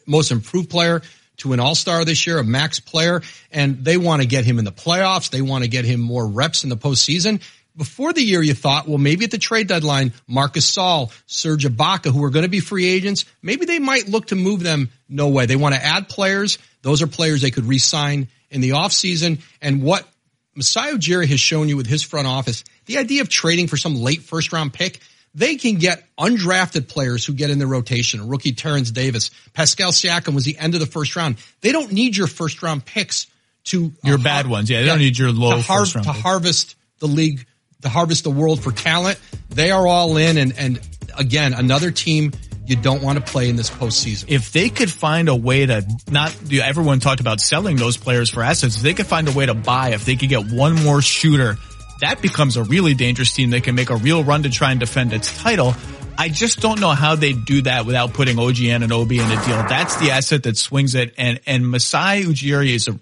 most 0.07 0.31
improved 0.31 0.71
player 0.71 1.03
to 1.39 1.53
an 1.53 1.61
all-star 1.61 2.05
this 2.05 2.27
year, 2.27 2.39
a 2.39 2.45
max 2.45 2.81
player, 2.81 3.23
and 3.51 3.85
they 3.85 3.97
want 3.97 4.23
to 4.23 4.29
get 4.29 4.45
him 4.45 4.59
in 4.59 4.65
the 4.65 4.73
playoffs. 4.73 5.31
They 5.31 5.43
want 5.43 5.65
to 5.65 5.69
get 5.69 5.85
him 5.85 6.01
more 6.01 6.27
reps 6.27 6.65
in 6.65 6.71
the 6.71 6.77
postseason. 6.77 7.43
Before 7.77 8.13
the 8.13 8.23
year, 8.23 8.41
you 8.41 8.55
thought, 8.55 8.87
well, 8.87 8.99
maybe 8.99 9.25
at 9.25 9.33
the 9.33 9.39
trade 9.39 9.67
deadline, 9.67 10.13
Marc 10.29 10.55
Gasol, 10.55 11.13
Serge 11.27 11.65
Ibaka, 11.65 12.13
who 12.13 12.23
are 12.23 12.31
going 12.31 12.45
to 12.45 12.49
be 12.49 12.61
free 12.61 12.87
agents, 12.87 13.25
maybe 13.43 13.67
they 13.67 13.81
might 13.81 14.09
look 14.09 14.27
to 14.27 14.37
move 14.37 14.63
them. 14.63 14.91
No 15.09 15.29
way. 15.29 15.47
They 15.47 15.57
want 15.57 15.75
to 15.75 15.85
add 15.85 16.09
players. 16.09 16.59
Those 16.83 17.03
are 17.03 17.09
players 17.09 17.43
they 17.43 17.51
could 17.51 17.65
re-sign 17.65 18.29
in 18.51 18.61
the 18.61 18.71
offseason. 18.71 19.41
And 19.61 19.83
what 19.83 20.07
Masai 20.55 20.93
Ujiri 20.93 21.27
has 21.27 21.41
shown 21.41 21.69
you 21.69 21.77
with 21.77 21.89
his 21.89 22.05
front 22.05 22.29
office, 22.29 22.63
the 22.87 22.99
idea 22.99 23.23
of 23.23 23.29
trading 23.29 23.67
for 23.67 23.77
some 23.77 23.97
late 23.97 24.23
first 24.23 24.53
round 24.53 24.73
pick, 24.73 25.01
they 25.35 25.57
can 25.57 25.77
get 25.77 26.05
undrafted 26.19 26.89
players 26.89 27.27
who 27.27 27.33
get 27.33 27.51
in 27.51 27.59
the 27.59 27.67
rotation. 27.67 28.29
Rookie 28.29 28.53
Terence 28.53 28.91
Davis, 28.91 29.31
Pascal 29.53 29.91
Siakam 29.91 30.35
was 30.35 30.45
the 30.45 30.57
end 30.59 30.75
of 30.75 30.81
the 30.81 30.87
first 30.87 31.17
round. 31.17 31.37
They 31.61 31.73
don't 31.73 31.93
need 31.93 32.17
your 32.17 32.27
first 32.27 32.63
round 32.63 32.85
picks 32.85 33.27
to 33.65 33.87
uh, 33.87 34.09
your 34.09 34.19
uh, 34.19 34.23
bad 34.23 34.47
har- 34.47 34.53
ones. 34.53 34.71
Yeah, 34.71 34.81
they 34.81 34.87
don't 34.87 34.99
need 34.99 35.19
your 35.19 35.33
low 35.33 35.57
to, 35.57 35.63
har- 35.63 35.87
to 35.87 36.13
harvest 36.13 36.77
the 37.01 37.09
league, 37.09 37.47
to 37.83 37.89
harvest 37.89 38.25
the 38.25 38.31
world 38.31 38.63
for 38.63 38.71
talent. 38.71 39.21
They 39.51 39.71
are 39.71 39.87
all 39.87 40.17
in, 40.17 40.37
and 40.39 40.57
and 40.57 40.81
again, 41.19 41.53
another 41.53 41.91
team 41.91 42.33
you 42.67 42.77
don't 42.77 43.03
want 43.03 43.19
to 43.19 43.33
play 43.33 43.49
in 43.49 43.57
this 43.57 43.71
postseason. 43.71 44.25
If 44.29 44.53
they 44.53 44.71
could 44.71 44.91
find 44.91 45.29
a 45.29 45.37
way 45.37 45.67
to 45.67 45.87
not, 46.11 46.35
everyone 46.51 47.01
talked 47.01 47.21
about 47.21 47.41
selling 47.41 47.77
those 47.77 47.97
players 47.97 48.31
for 48.31 48.43
assets. 48.43 48.77
If 48.77 48.83
they 48.83 48.95
could 48.95 49.07
find 49.07 49.29
a 49.29 49.33
way 49.33 49.47
to 49.47 49.55
buy, 49.55 49.91
if 49.91 50.05
they 50.05 50.17
could 50.17 50.31
get 50.31 50.51
one 50.51 50.75
more 50.83 51.03
shooter 51.03 51.57
that 52.01 52.21
becomes 52.21 52.57
a 52.57 52.65
really 52.65 52.95
dangerous 52.95 53.33
team 53.33 53.51
that 53.51 53.65
can 53.65 53.75
make 53.75 53.91
a 53.91 53.97
real 53.97 54.25
run 54.25 54.43
to 54.43 54.51
try 54.51 54.71
and 54.71 54.81
defend 54.81 55.13
its 55.13 55.37
title. 55.39 55.75
I 56.17 56.29
just 56.29 56.61
don't 56.61 56.81
know 56.81 56.91
how 56.91 57.17
they 57.17 57.33
do 57.33 57.63
that 57.63 57.87
without 57.87 58.13
putting 58.13 58.39
OG 58.39 58.57
Anunoby 58.57 59.19
in 59.19 59.31
a 59.31 59.45
deal. 59.45 59.57
That's 59.69 59.97
the 59.97 60.11
asset 60.11 60.45
that 60.45 60.57
swings 60.57 60.95
it. 60.95 61.15
And, 61.19 61.41
and 61.47 61.69
Masai 61.69 62.23
Ujiri 62.25 62.75
is 62.75 62.89
a, 62.89 62.99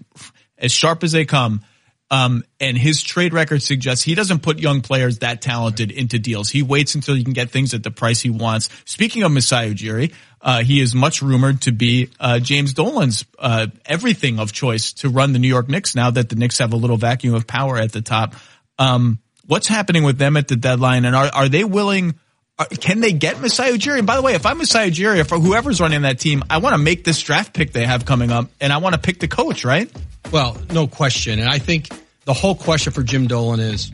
as 0.56 0.72
sharp 0.72 1.04
as 1.04 1.12
they 1.12 1.24
come. 1.24 1.62
Um, 2.10 2.44
and 2.60 2.76
his 2.76 3.02
trade 3.02 3.32
record 3.32 3.62
suggests 3.62 4.04
he 4.04 4.14
doesn't 4.14 4.42
put 4.42 4.58
young 4.58 4.82
players 4.82 5.20
that 5.20 5.40
talented 5.40 5.90
into 5.90 6.18
deals. 6.18 6.50
He 6.50 6.62
waits 6.62 6.94
until 6.94 7.14
he 7.14 7.24
can 7.24 7.32
get 7.32 7.48
things 7.50 7.72
at 7.72 7.82
the 7.82 7.90
price 7.90 8.20
he 8.20 8.28
wants. 8.28 8.68
Speaking 8.84 9.22
of 9.22 9.32
Masai 9.32 9.72
Ujiri, 9.72 10.12
uh, 10.42 10.62
he 10.62 10.80
is 10.80 10.94
much 10.94 11.22
rumored 11.22 11.62
to 11.62 11.72
be 11.72 12.10
uh, 12.20 12.38
James 12.38 12.74
Dolan's 12.74 13.24
uh, 13.38 13.68
everything 13.86 14.38
of 14.38 14.52
choice 14.52 14.92
to 14.94 15.08
run 15.08 15.32
the 15.32 15.38
New 15.38 15.48
York 15.48 15.70
Knicks 15.70 15.94
now 15.94 16.10
that 16.10 16.28
the 16.28 16.36
Knicks 16.36 16.58
have 16.58 16.74
a 16.74 16.76
little 16.76 16.98
vacuum 16.98 17.34
of 17.34 17.46
power 17.46 17.78
at 17.78 17.92
the 17.92 18.02
top. 18.02 18.34
Um, 18.78 19.18
what's 19.46 19.66
happening 19.66 20.02
with 20.02 20.18
them 20.18 20.36
at 20.36 20.48
the 20.48 20.56
deadline, 20.56 21.04
and 21.04 21.14
are 21.14 21.30
are 21.32 21.48
they 21.48 21.64
willing? 21.64 22.14
Are, 22.58 22.66
can 22.66 23.00
they 23.00 23.12
get 23.12 23.40
Masai 23.40 23.72
Ujiri? 23.72 23.98
And 23.98 24.06
by 24.06 24.16
the 24.16 24.22
way, 24.22 24.34
if 24.34 24.46
I'm 24.46 24.58
Masai 24.58 24.90
Ujiri, 24.90 25.26
for 25.26 25.38
whoever's 25.38 25.80
running 25.80 26.02
that 26.02 26.18
team, 26.18 26.42
I 26.50 26.58
want 26.58 26.74
to 26.74 26.78
make 26.78 27.04
this 27.04 27.20
draft 27.20 27.54
pick 27.54 27.72
they 27.72 27.86
have 27.86 28.04
coming 28.04 28.30
up, 28.30 28.48
and 28.60 28.72
I 28.72 28.78
want 28.78 28.94
to 28.94 29.00
pick 29.00 29.20
the 29.20 29.28
coach, 29.28 29.64
right? 29.64 29.90
Well, 30.30 30.56
no 30.72 30.86
question. 30.86 31.38
And 31.38 31.48
I 31.48 31.58
think 31.58 31.88
the 32.24 32.32
whole 32.32 32.54
question 32.54 32.92
for 32.92 33.02
Jim 33.02 33.26
Dolan 33.26 33.60
is 33.60 33.92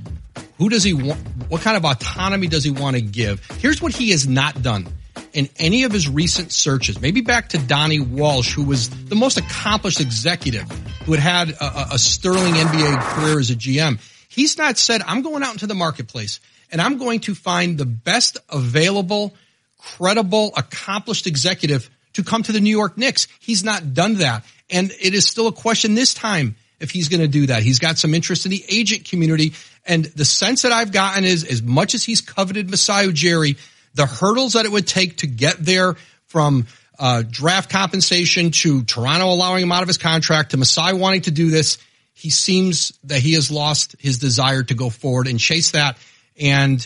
who 0.59 0.69
does 0.69 0.85
he 0.85 0.93
want? 0.93 1.21
What 1.49 1.63
kind 1.63 1.77
of 1.77 1.85
autonomy 1.85 2.49
does 2.49 2.65
he 2.65 2.71
want 2.71 2.97
to 2.97 3.03
give? 3.03 3.45
Here's 3.59 3.81
what 3.81 3.95
he 3.95 4.11
has 4.11 4.29
not 4.29 4.61
done 4.63 4.89
in 5.33 5.49
any 5.57 5.85
of 5.85 5.93
his 5.93 6.09
recent 6.09 6.53
searches. 6.53 7.01
Maybe 7.01 7.21
back 7.21 7.51
to 7.51 7.59
Donnie 7.59 8.01
Walsh, 8.01 8.55
who 8.55 8.65
was 8.65 8.91
the 9.07 9.15
most 9.15 9.39
accomplished 9.39 10.01
executive 10.01 10.69
who 11.05 11.13
had 11.13 11.21
had 11.21 11.51
a, 11.61 11.95
a 11.95 11.99
sterling 11.99 12.55
NBA 12.55 13.01
career 13.15 13.39
as 13.39 13.51
a 13.51 13.55
GM. 13.55 13.99
He's 14.29 14.59
not 14.59 14.79
said, 14.79 15.03
I'm 15.07 15.23
going 15.23 15.43
out 15.43 15.53
into 15.53 15.67
the 15.67 15.75
marketplace 15.75 16.41
and 16.71 16.81
I'm 16.81 16.99
going 16.99 17.21
to 17.21 17.35
find 17.35 17.79
the 17.79 17.87
best 17.87 18.39
available, 18.51 19.35
credible, 19.79 20.53
accomplished 20.57 21.27
executive 21.27 21.91
to 22.15 22.23
come 22.23 22.43
to 22.43 22.53
the 22.53 22.61
New 22.61 22.77
York 22.77 22.99
Knicks. 22.99 23.27
He's 23.41 23.65
not 23.65 23.95
done 23.95 24.17
that. 24.17 24.45
And 24.71 24.91
it 25.01 25.15
is 25.15 25.27
still 25.27 25.47
a 25.47 25.53
question 25.53 25.95
this 25.95 26.15
time 26.15 26.57
if 26.81 26.91
he's 26.91 27.09
going 27.09 27.21
to 27.21 27.29
do 27.29 27.47
that. 27.47 27.63
He's 27.63 27.79
got 27.79 27.99
some 27.99 28.15
interest 28.15 28.45
in 28.45 28.51
the 28.51 28.65
agent 28.69 29.05
community. 29.07 29.55
And 29.87 30.05
the 30.05 30.25
sense 30.25 30.63
that 30.63 30.73
I've 30.73 30.93
gotten 30.93 31.25
is 31.25 31.45
as 31.45 31.63
much 31.63 31.95
as 31.95 32.05
he's 32.05 32.21
coveted 32.21 32.71
Masai 32.71 33.09
Ujiri, 33.09 33.59
the 33.95 34.07
hurdles 34.07 34.53
that 34.53 34.67
it 34.67 34.73
would 34.73 34.87
take 34.87 35.19
to 35.19 35.27
get 35.27 35.57
there 35.59 35.97
from 36.27 36.67
uh, 36.99 37.23
draft 37.29 37.71
compensation 37.71 38.51
to 38.51 38.83
Toronto 38.83 39.27
allowing 39.27 39.63
him 39.63 39.73
out 39.73 39.83
of 39.83 39.89
his 39.89 39.99
contract 39.99 40.51
to 40.51 40.57
Masai 40.57 40.93
wanting 40.93 41.23
to 41.23 41.31
do 41.31 41.51
this. 41.51 41.79
He 42.19 42.31
seems 42.31 42.99
that 43.05 43.21
he 43.21 43.35
has 43.35 43.49
lost 43.49 43.95
his 44.01 44.19
desire 44.19 44.65
to 44.65 44.75
go 44.75 44.91
forward 44.91 45.29
and 45.29 45.39
chase 45.39 45.71
that. 45.71 45.97
And 46.37 46.85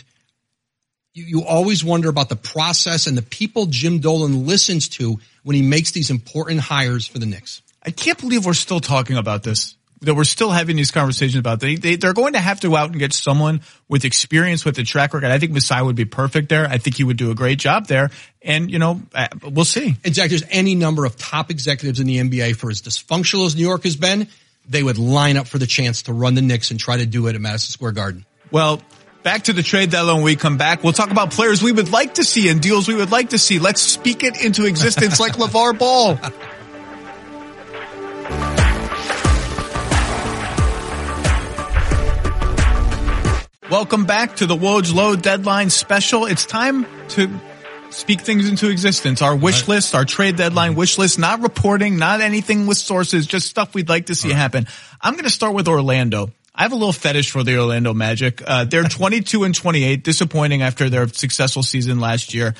you, 1.15 1.23
you 1.23 1.43
always 1.43 1.83
wonder 1.83 2.07
about 2.07 2.29
the 2.29 2.35
process 2.35 3.07
and 3.07 3.17
the 3.17 3.23
people 3.23 3.65
Jim 3.65 3.97
Dolan 3.97 4.45
listens 4.45 4.89
to 4.89 5.19
when 5.41 5.55
he 5.55 5.63
makes 5.63 5.89
these 5.89 6.11
important 6.11 6.59
hires 6.59 7.07
for 7.07 7.17
the 7.17 7.25
Knicks. 7.25 7.63
I 7.83 7.89
can't 7.89 8.19
believe 8.19 8.45
we're 8.45 8.53
still 8.53 8.79
talking 8.79 9.17
about 9.17 9.41
this. 9.41 9.75
That 10.01 10.13
we're 10.13 10.23
still 10.23 10.51
having 10.51 10.75
these 10.75 10.91
conversations 10.91 11.39
about 11.39 11.61
they, 11.61 11.77
they 11.77 11.95
they're 11.95 12.13
going 12.13 12.33
to 12.33 12.39
have 12.39 12.59
to 12.59 12.69
go 12.69 12.75
out 12.75 12.91
and 12.91 12.99
get 12.99 13.13
someone 13.13 13.61
with 13.87 14.05
experience 14.05 14.65
with 14.65 14.75
the 14.75 14.83
track 14.83 15.15
record. 15.15 15.31
I 15.31 15.39
think 15.39 15.53
Masai 15.53 15.81
would 15.81 15.95
be 15.95 16.05
perfect 16.05 16.49
there. 16.49 16.67
I 16.67 16.77
think 16.77 16.97
he 16.97 17.03
would 17.03 17.17
do 17.17 17.31
a 17.31 17.35
great 17.35 17.57
job 17.57 17.87
there. 17.87 18.11
And 18.41 18.69
you 18.69 18.79
know, 18.79 19.01
uh, 19.15 19.29
we'll 19.41 19.65
see. 19.65 19.95
And 20.03 20.13
Jack, 20.13 20.29
there's 20.29 20.43
any 20.51 20.75
number 20.75 21.05
of 21.05 21.15
top 21.15 21.49
executives 21.49 22.01
in 22.01 22.05
the 22.05 22.17
NBA 22.17 22.57
for 22.57 22.69
as 22.69 22.81
dysfunctional 22.81 23.45
as 23.47 23.55
New 23.55 23.61
York 23.63 23.85
has 23.85 23.95
been, 23.95 24.27
they 24.67 24.83
would 24.83 24.97
line 24.97 25.37
up 25.37 25.47
for 25.47 25.57
the 25.57 25.67
chance 25.67 26.03
to 26.03 26.13
run 26.13 26.35
the 26.35 26.41
Knicks 26.41 26.71
and 26.71 26.79
try 26.79 26.97
to 26.97 27.05
do 27.05 27.27
it 27.27 27.35
at 27.35 27.41
Madison 27.41 27.71
Square 27.71 27.93
Garden. 27.93 28.25
Well, 28.51 28.81
back 29.23 29.43
to 29.43 29.53
the 29.53 29.63
trade 29.63 29.89
deadline 29.89 30.17
when 30.17 30.25
we 30.25 30.35
come 30.35 30.57
back. 30.57 30.83
We'll 30.83 30.93
talk 30.93 31.11
about 31.11 31.31
players 31.31 31.61
we 31.63 31.71
would 31.71 31.91
like 31.91 32.15
to 32.15 32.23
see 32.23 32.49
and 32.49 32.61
deals 32.61 32.87
we 32.87 32.95
would 32.95 33.11
like 33.11 33.29
to 33.29 33.37
see. 33.37 33.59
Let's 33.59 33.81
speak 33.81 34.23
it 34.23 34.43
into 34.43 34.65
existence 34.65 35.19
like 35.19 35.33
LeVar 35.37 35.77
Ball. 35.77 36.19
Welcome 43.69 44.05
back 44.05 44.35
to 44.35 44.45
the 44.45 44.55
Woj 44.55 44.93
Lowe 44.93 45.15
Deadline 45.15 45.71
Special. 45.71 46.25
It's 46.25 46.45
time 46.45 46.85
to 47.09 47.27
speak 47.93 48.21
things 48.21 48.49
into 48.49 48.69
existence. 48.69 49.21
Our 49.21 49.35
wish 49.35 49.61
right. 49.61 49.69
list, 49.69 49.95
our 49.95 50.05
trade 50.05 50.35
deadline 50.35 50.75
wish 50.75 50.97
list, 50.97 51.19
not 51.19 51.41
reporting, 51.41 51.97
not 51.97 52.21
anything 52.21 52.67
with 52.67 52.77
sources, 52.77 53.27
just 53.27 53.47
stuff 53.47 53.73
we'd 53.73 53.89
like 53.89 54.07
to 54.07 54.15
see 54.15 54.29
right. 54.29 54.37
happen. 54.37 54.67
I'm 55.01 55.13
going 55.13 55.25
to 55.25 55.29
start 55.29 55.53
with 55.53 55.67
Orlando. 55.67 56.31
I 56.55 56.63
have 56.63 56.71
a 56.71 56.75
little 56.75 56.93
fetish 56.93 57.31
for 57.31 57.43
the 57.43 57.57
Orlando 57.57 57.93
Magic. 57.93 58.41
Uh, 58.45 58.65
they're 58.65 58.83
22 58.89 59.43
and 59.43 59.55
28, 59.55 60.03
disappointing 60.03 60.61
after 60.61 60.89
their 60.89 61.07
successful 61.07 61.63
season 61.63 61.99
last 61.99 62.33
year. 62.33 62.55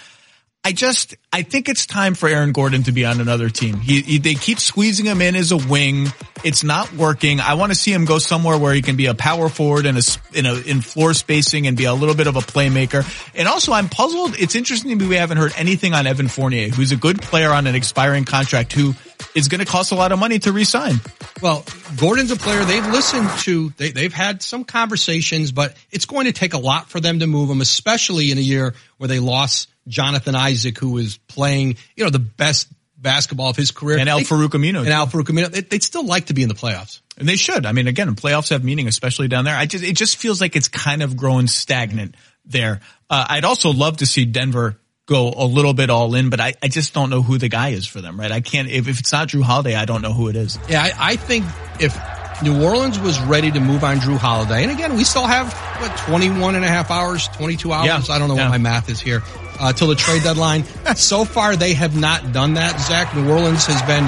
I 0.65 0.71
just, 0.71 1.15
I 1.34 1.41
think 1.41 1.67
it's 1.67 1.86
time 1.86 2.15
for 2.15 2.30
Aaron 2.30 2.54
Gordon 2.54 2.84
to 2.84 2.93
be 2.93 3.04
on 3.04 3.19
another 3.19 3.49
team. 3.49 3.82
He, 3.82 4.02
he, 4.02 4.17
they 4.17 4.34
keep 4.34 4.60
squeezing 4.60 5.06
him 5.06 5.21
in 5.21 5.36
as 5.36 5.52
a 5.52 5.58
wing. 5.58 6.08
It's 6.45 6.63
not 6.63 6.93
working. 6.93 7.41
I 7.41 7.56
want 7.56 7.73
to 7.73 7.76
see 7.76 7.91
him 7.91 8.06
go 8.06 8.17
somewhere 8.17 8.58
where 8.58 8.73
he 8.73 8.82
can 8.82 8.95
be 8.95 9.08
a 9.08 9.13
power 9.13 9.49
forward 9.49 9.86
and 9.86 9.97
a, 9.97 10.02
in 10.34 10.45
a, 10.45 10.54
in 10.54 10.80
floor 10.80 11.13
spacing 11.13 11.67
and 11.67 11.76
be 11.76 11.84
a 11.84 11.93
little 11.93 12.15
bit 12.15 12.28
of 12.28 12.38
a 12.38 12.39
playmaker. 12.39 13.04
And 13.36 13.49
also 13.49 13.73
I'm 13.73 13.89
puzzled. 13.89 14.39
It's 14.39 14.56
interesting 14.56 14.91
to 14.91 14.95
me 14.95 15.10
we 15.10 15.17
haven't 15.17 15.38
heard 15.38 15.52
anything 15.58 15.93
on 15.93 16.08
Evan 16.08 16.30
Fournier, 16.30 16.69
who's 16.69 16.93
a 16.93 16.97
good 16.97 17.21
player 17.21 17.52
on 17.52 17.67
an 17.67 17.76
expiring 17.76 18.23
contract 18.23 18.71
who 18.71 18.93
is 19.36 19.47
going 19.47 19.60
to 19.60 19.65
cost 19.65 19.91
a 19.91 19.95
lot 19.95 20.12
of 20.12 20.19
money 20.19 20.39
to 20.39 20.52
resign. 20.52 20.95
Well, 21.41 21.65
Gordon's 21.97 22.32
a 22.32 22.36
player 22.36 22.63
they've 22.63 22.86
listened 22.88 23.30
to. 23.41 23.69
They, 23.78 23.91
they've 23.91 24.13
had 24.13 24.41
some 24.41 24.63
conversations, 24.63 25.52
but 25.52 25.76
it's 25.91 26.06
going 26.06 26.26
to 26.26 26.32
take 26.32 26.54
a 26.54 26.60
lot 26.60 26.89
for 26.89 26.99
them 26.99 27.19
to 27.19 27.28
move 27.28 27.49
him, 27.49 27.62
especially 27.62 28.32
in 28.32 28.38
a 28.38 28.41
year 28.41 28.76
where 28.97 29.08
they 29.08 29.19
lost 29.19 29.69
Jonathan 29.88 30.36
Isaac, 30.36 30.78
who 30.78 30.91
was 30.91 31.17
playing, 31.17 31.78
you 31.95 32.04
know, 32.04 32.10
the 32.10 32.19
best 32.19 32.67
basketball 32.97 33.49
of 33.49 33.58
his 33.58 33.71
career. 33.71 33.97
And 33.97 34.10
Al-Farouq 34.10 34.49
Aminu. 34.49 34.80
And 34.80 34.89
Al-Farouq 34.89 35.26
Aminu. 35.26 35.52
They, 35.52 35.65
would 35.69 35.84
still 35.84 36.06
like 36.06 36.28
to 36.28 36.34
be 36.34 36.41
in 36.41 36.49
the 36.49 36.56
playoffs. 36.56 37.02
And 37.17 37.28
they 37.28 37.36
should. 37.36 37.65
I 37.65 37.73
mean, 37.73 37.88
again, 37.88 38.15
playoffs 38.15 38.49
have 38.49 38.63
meaning, 38.63 38.88
especially 38.88 39.28
down 39.28 39.45
there. 39.45 39.56
I 39.56 39.65
just, 39.65 39.84
it 39.84 39.95
just 39.95 40.17
feels 40.17 40.41
like 40.41 40.56
it's 40.56 40.69
kind 40.69 41.04
of 41.04 41.17
growing 41.17 41.47
stagnant 41.47 42.15
there. 42.45 42.80
Uh, 43.10 43.26
I'd 43.30 43.45
also 43.45 43.71
love 43.71 43.97
to 43.97 44.06
see 44.06 44.26
Denver 44.26 44.80
go 45.06 45.34
a 45.36 45.46
little 45.46 45.74
bit 45.74 45.89
all 45.89 46.16
in, 46.16 46.30
but 46.30 46.39
I, 46.39 46.54
I 46.62 46.68
just 46.68 46.94
don't 46.94 47.10
know 47.10 47.22
who 47.22 47.38
the 47.38 47.50
guy 47.50 47.70
is 47.70 47.86
for 47.86 48.02
them, 48.02 48.20
right? 48.20 48.32
I 48.32 48.42
can't, 48.42 48.70
if, 48.70 48.88
if 48.88 49.00
it's 49.00 49.12
not 49.12 49.28
Jrue 49.28 49.44
Holiday, 49.44 49.76
I 49.76 49.86
don't 49.86 50.02
know 50.02 50.13
who 50.13 50.30
it 50.30 50.36
is. 50.36 50.58
Yeah, 50.70 50.82
I, 50.82 50.92
I 50.98 51.16
think 51.16 51.46
if 51.80 51.98
New 52.42 52.63
Orleans 52.63 53.00
was 53.00 53.20
ready 53.22 53.52
to 53.52 53.60
move 53.60 53.84
on 53.84 53.98
Jrue 53.98 54.18
Holiday, 54.18 54.63
and 54.63 54.72
again, 54.72 54.96
we 54.96 55.04
still 55.04 55.26
have, 55.26 55.52
what, 55.82 55.96
21 55.98 56.56
and 56.56 56.63
a 56.63 56.68
half 56.68 56.89
hours, 56.89 57.28
22 57.30 57.72
hours? 57.72 57.86
Yeah. 57.86 58.16
I 58.16 58.20
don't 58.20 58.30
know 58.30 58.36
yeah. 58.36 58.46
what 58.46 58.52
my 58.52 58.58
math 58.58 58.89
is 58.89 59.00
here 59.00 59.22
uh, 59.60 59.74
till 59.74 59.88
the 59.88 59.96
trade 59.96 60.24
deadline. 60.24 60.63
so 60.96 61.26
far, 61.26 61.56
they 61.56 61.74
have 61.74 62.00
not 62.00 62.32
done 62.32 62.56
that. 62.56 62.80
Zach, 62.80 63.16
New 63.16 63.30
Orleans 63.30 63.66
has 63.66 63.82
been 63.84 64.06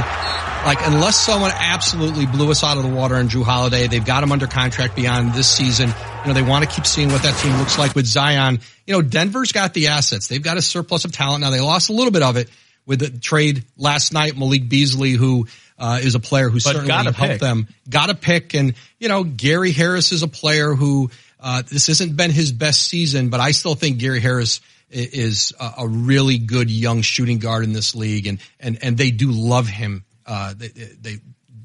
like, 0.65 0.79
unless 0.87 1.15
someone 1.15 1.51
absolutely 1.53 2.25
blew 2.25 2.49
us 2.49 2.63
out 2.63 2.77
of 2.77 2.83
the 2.83 2.89
water 2.89 3.15
on 3.15 3.29
Jrue 3.29 3.43
Holiday, 3.43 3.87
they've 3.87 4.03
got 4.03 4.23
him 4.23 4.31
under 4.31 4.47
contract 4.47 4.95
beyond 4.95 5.33
this 5.33 5.47
season. 5.47 5.89
You 6.23 6.27
know, 6.27 6.33
they 6.33 6.41
want 6.41 6.67
to 6.67 6.75
keep 6.75 6.87
seeing 6.87 7.11
what 7.11 7.21
that 7.21 7.37
team 7.39 7.55
looks 7.57 7.77
like 7.77 7.93
with 7.93 8.07
Zion. 8.07 8.59
You 8.87 8.95
know, 8.95 9.01
Denver's 9.03 9.51
got 9.51 9.75
the 9.75 9.87
assets. 9.87 10.27
They've 10.27 10.41
got 10.41 10.57
a 10.57 10.63
surplus 10.63 11.05
of 11.05 11.11
talent. 11.11 11.41
Now 11.41 11.51
they 11.51 11.61
lost 11.61 11.89
a 11.89 11.93
little 11.93 12.11
bit 12.11 12.23
of 12.23 12.37
it 12.37 12.49
with 12.85 12.99
the 12.99 13.11
trade 13.11 13.63
last 13.77 14.11
night, 14.11 14.37
Malik 14.37 14.67
Beasley, 14.67 15.11
who 15.11 15.47
uh, 15.77 15.99
is 16.01 16.15
a 16.15 16.19
player 16.19 16.49
who 16.49 16.55
but 16.55 16.73
certainly 16.73 16.91
helped 16.91 17.17
pick. 17.17 17.39
them. 17.39 17.67
Got 17.89 18.09
a 18.09 18.15
pick, 18.15 18.53
and 18.53 18.73
you 18.99 19.07
know 19.07 19.23
Gary 19.23 19.71
Harris 19.71 20.11
is 20.11 20.23
a 20.23 20.27
player 20.27 20.73
who 20.73 21.11
uh, 21.39 21.63
this 21.69 21.87
hasn't 21.87 22.15
been 22.15 22.31
his 22.31 22.51
best 22.51 22.87
season, 22.87 23.29
but 23.29 23.39
I 23.39 23.51
still 23.51 23.75
think 23.75 23.99
Gary 23.99 24.19
Harris 24.19 24.61
is 24.89 25.53
a 25.59 25.87
really 25.87 26.37
good 26.37 26.69
young 26.69 27.01
shooting 27.01 27.39
guard 27.39 27.63
in 27.63 27.73
this 27.73 27.95
league, 27.95 28.27
and 28.27 28.39
and 28.59 28.77
and 28.81 28.97
they 28.97 29.11
do 29.11 29.31
love 29.31 29.67
him. 29.67 30.05
Uh, 30.25 30.53
they, 30.55 30.69
they 30.69 31.17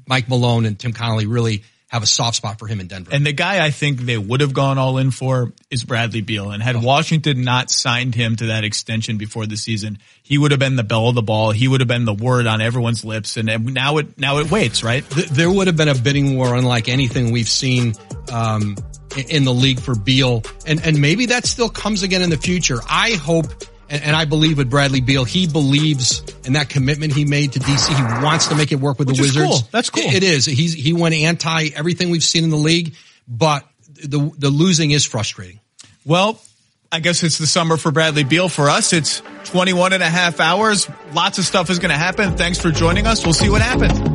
Mike 0.07 0.27
Malone 0.29 0.65
and 0.65 0.77
Tim 0.77 0.93
Connelly 0.93 1.25
really 1.25 1.63
have 1.91 2.03
a 2.03 2.07
soft 2.07 2.37
spot 2.37 2.57
for 2.57 2.67
him 2.67 2.79
in 2.79 2.87
Denver. 2.87 3.11
And 3.13 3.25
the 3.25 3.33
guy 3.33 3.65
I 3.65 3.69
think 3.69 3.99
they 3.99 4.17
would 4.17 4.39
have 4.39 4.53
gone 4.53 4.77
all 4.77 4.97
in 4.97 5.11
for 5.11 5.51
is 5.69 5.83
Bradley 5.83 6.21
Beal. 6.21 6.51
And 6.51 6.63
had 6.63 6.77
oh. 6.77 6.79
Washington 6.79 7.43
not 7.43 7.69
signed 7.69 8.15
him 8.15 8.37
to 8.37 8.45
that 8.47 8.63
extension 8.63 9.17
before 9.17 9.45
the 9.45 9.57
season, 9.57 9.97
he 10.23 10.37
would 10.37 10.51
have 10.51 10.59
been 10.59 10.77
the 10.77 10.85
belle 10.85 11.09
of 11.09 11.15
the 11.15 11.21
ball. 11.21 11.51
He 11.51 11.67
would 11.67 11.81
have 11.81 11.89
been 11.89 12.05
the 12.05 12.13
word 12.13 12.47
on 12.47 12.61
everyone's 12.61 13.03
lips. 13.03 13.35
And 13.35 13.73
now 13.73 13.97
it 13.97 14.17
now 14.17 14.37
it 14.37 14.49
waits, 14.49 14.85
right? 14.85 15.03
There 15.09 15.51
would 15.51 15.67
have 15.67 15.75
been 15.75 15.89
a 15.89 15.95
bidding 15.95 16.37
war 16.37 16.55
unlike 16.55 16.87
anything 16.87 17.31
we've 17.31 17.49
seen. 17.49 17.93
Um, 18.31 18.77
in 19.17 19.43
the 19.43 19.53
league 19.53 19.79
for 19.79 19.95
Beal. 19.95 20.43
And, 20.65 20.85
and 20.85 20.99
maybe 20.99 21.27
that 21.27 21.45
still 21.45 21.69
comes 21.69 22.03
again 22.03 22.21
in 22.21 22.29
the 22.29 22.37
future. 22.37 22.79
I 22.89 23.11
hope 23.13 23.47
and, 23.89 24.01
and, 24.03 24.15
I 24.15 24.23
believe 24.23 24.57
with 24.57 24.69
Bradley 24.69 25.01
Beal, 25.01 25.25
he 25.25 25.47
believes 25.47 26.23
in 26.45 26.53
that 26.53 26.69
commitment 26.69 27.11
he 27.11 27.25
made 27.25 27.53
to 27.53 27.59
DC. 27.59 27.93
He 27.93 28.23
wants 28.23 28.47
to 28.47 28.55
make 28.55 28.71
it 28.71 28.79
work 28.79 28.97
with 28.97 29.09
Which 29.09 29.17
the 29.17 29.23
Wizards. 29.23 29.47
Cool. 29.47 29.67
That's 29.69 29.89
cool. 29.89 30.03
It, 30.03 30.15
it 30.15 30.23
is. 30.23 30.45
He's, 30.45 30.73
he 30.73 30.93
went 30.93 31.13
anti 31.13 31.67
everything 31.75 32.09
we've 32.09 32.23
seen 32.23 32.45
in 32.45 32.51
the 32.51 32.55
league, 32.55 32.95
but 33.27 33.67
the, 33.87 34.31
the 34.37 34.49
losing 34.49 34.91
is 34.91 35.03
frustrating. 35.03 35.59
Well, 36.05 36.39
I 36.89 36.99
guess 37.01 37.23
it's 37.23 37.37
the 37.37 37.47
summer 37.47 37.75
for 37.75 37.91
Bradley 37.91 38.23
Beal. 38.23 38.47
For 38.47 38.69
us, 38.69 38.93
it's 38.93 39.21
21 39.45 39.93
and 39.93 40.03
a 40.03 40.09
half 40.09 40.39
hours. 40.39 40.89
Lots 41.13 41.37
of 41.37 41.45
stuff 41.45 41.69
is 41.69 41.79
going 41.79 41.91
to 41.91 41.97
happen. 41.97 42.37
Thanks 42.37 42.59
for 42.59 42.71
joining 42.71 43.07
us. 43.07 43.25
We'll 43.25 43.33
see 43.33 43.49
what 43.49 43.61
happens. 43.61 44.10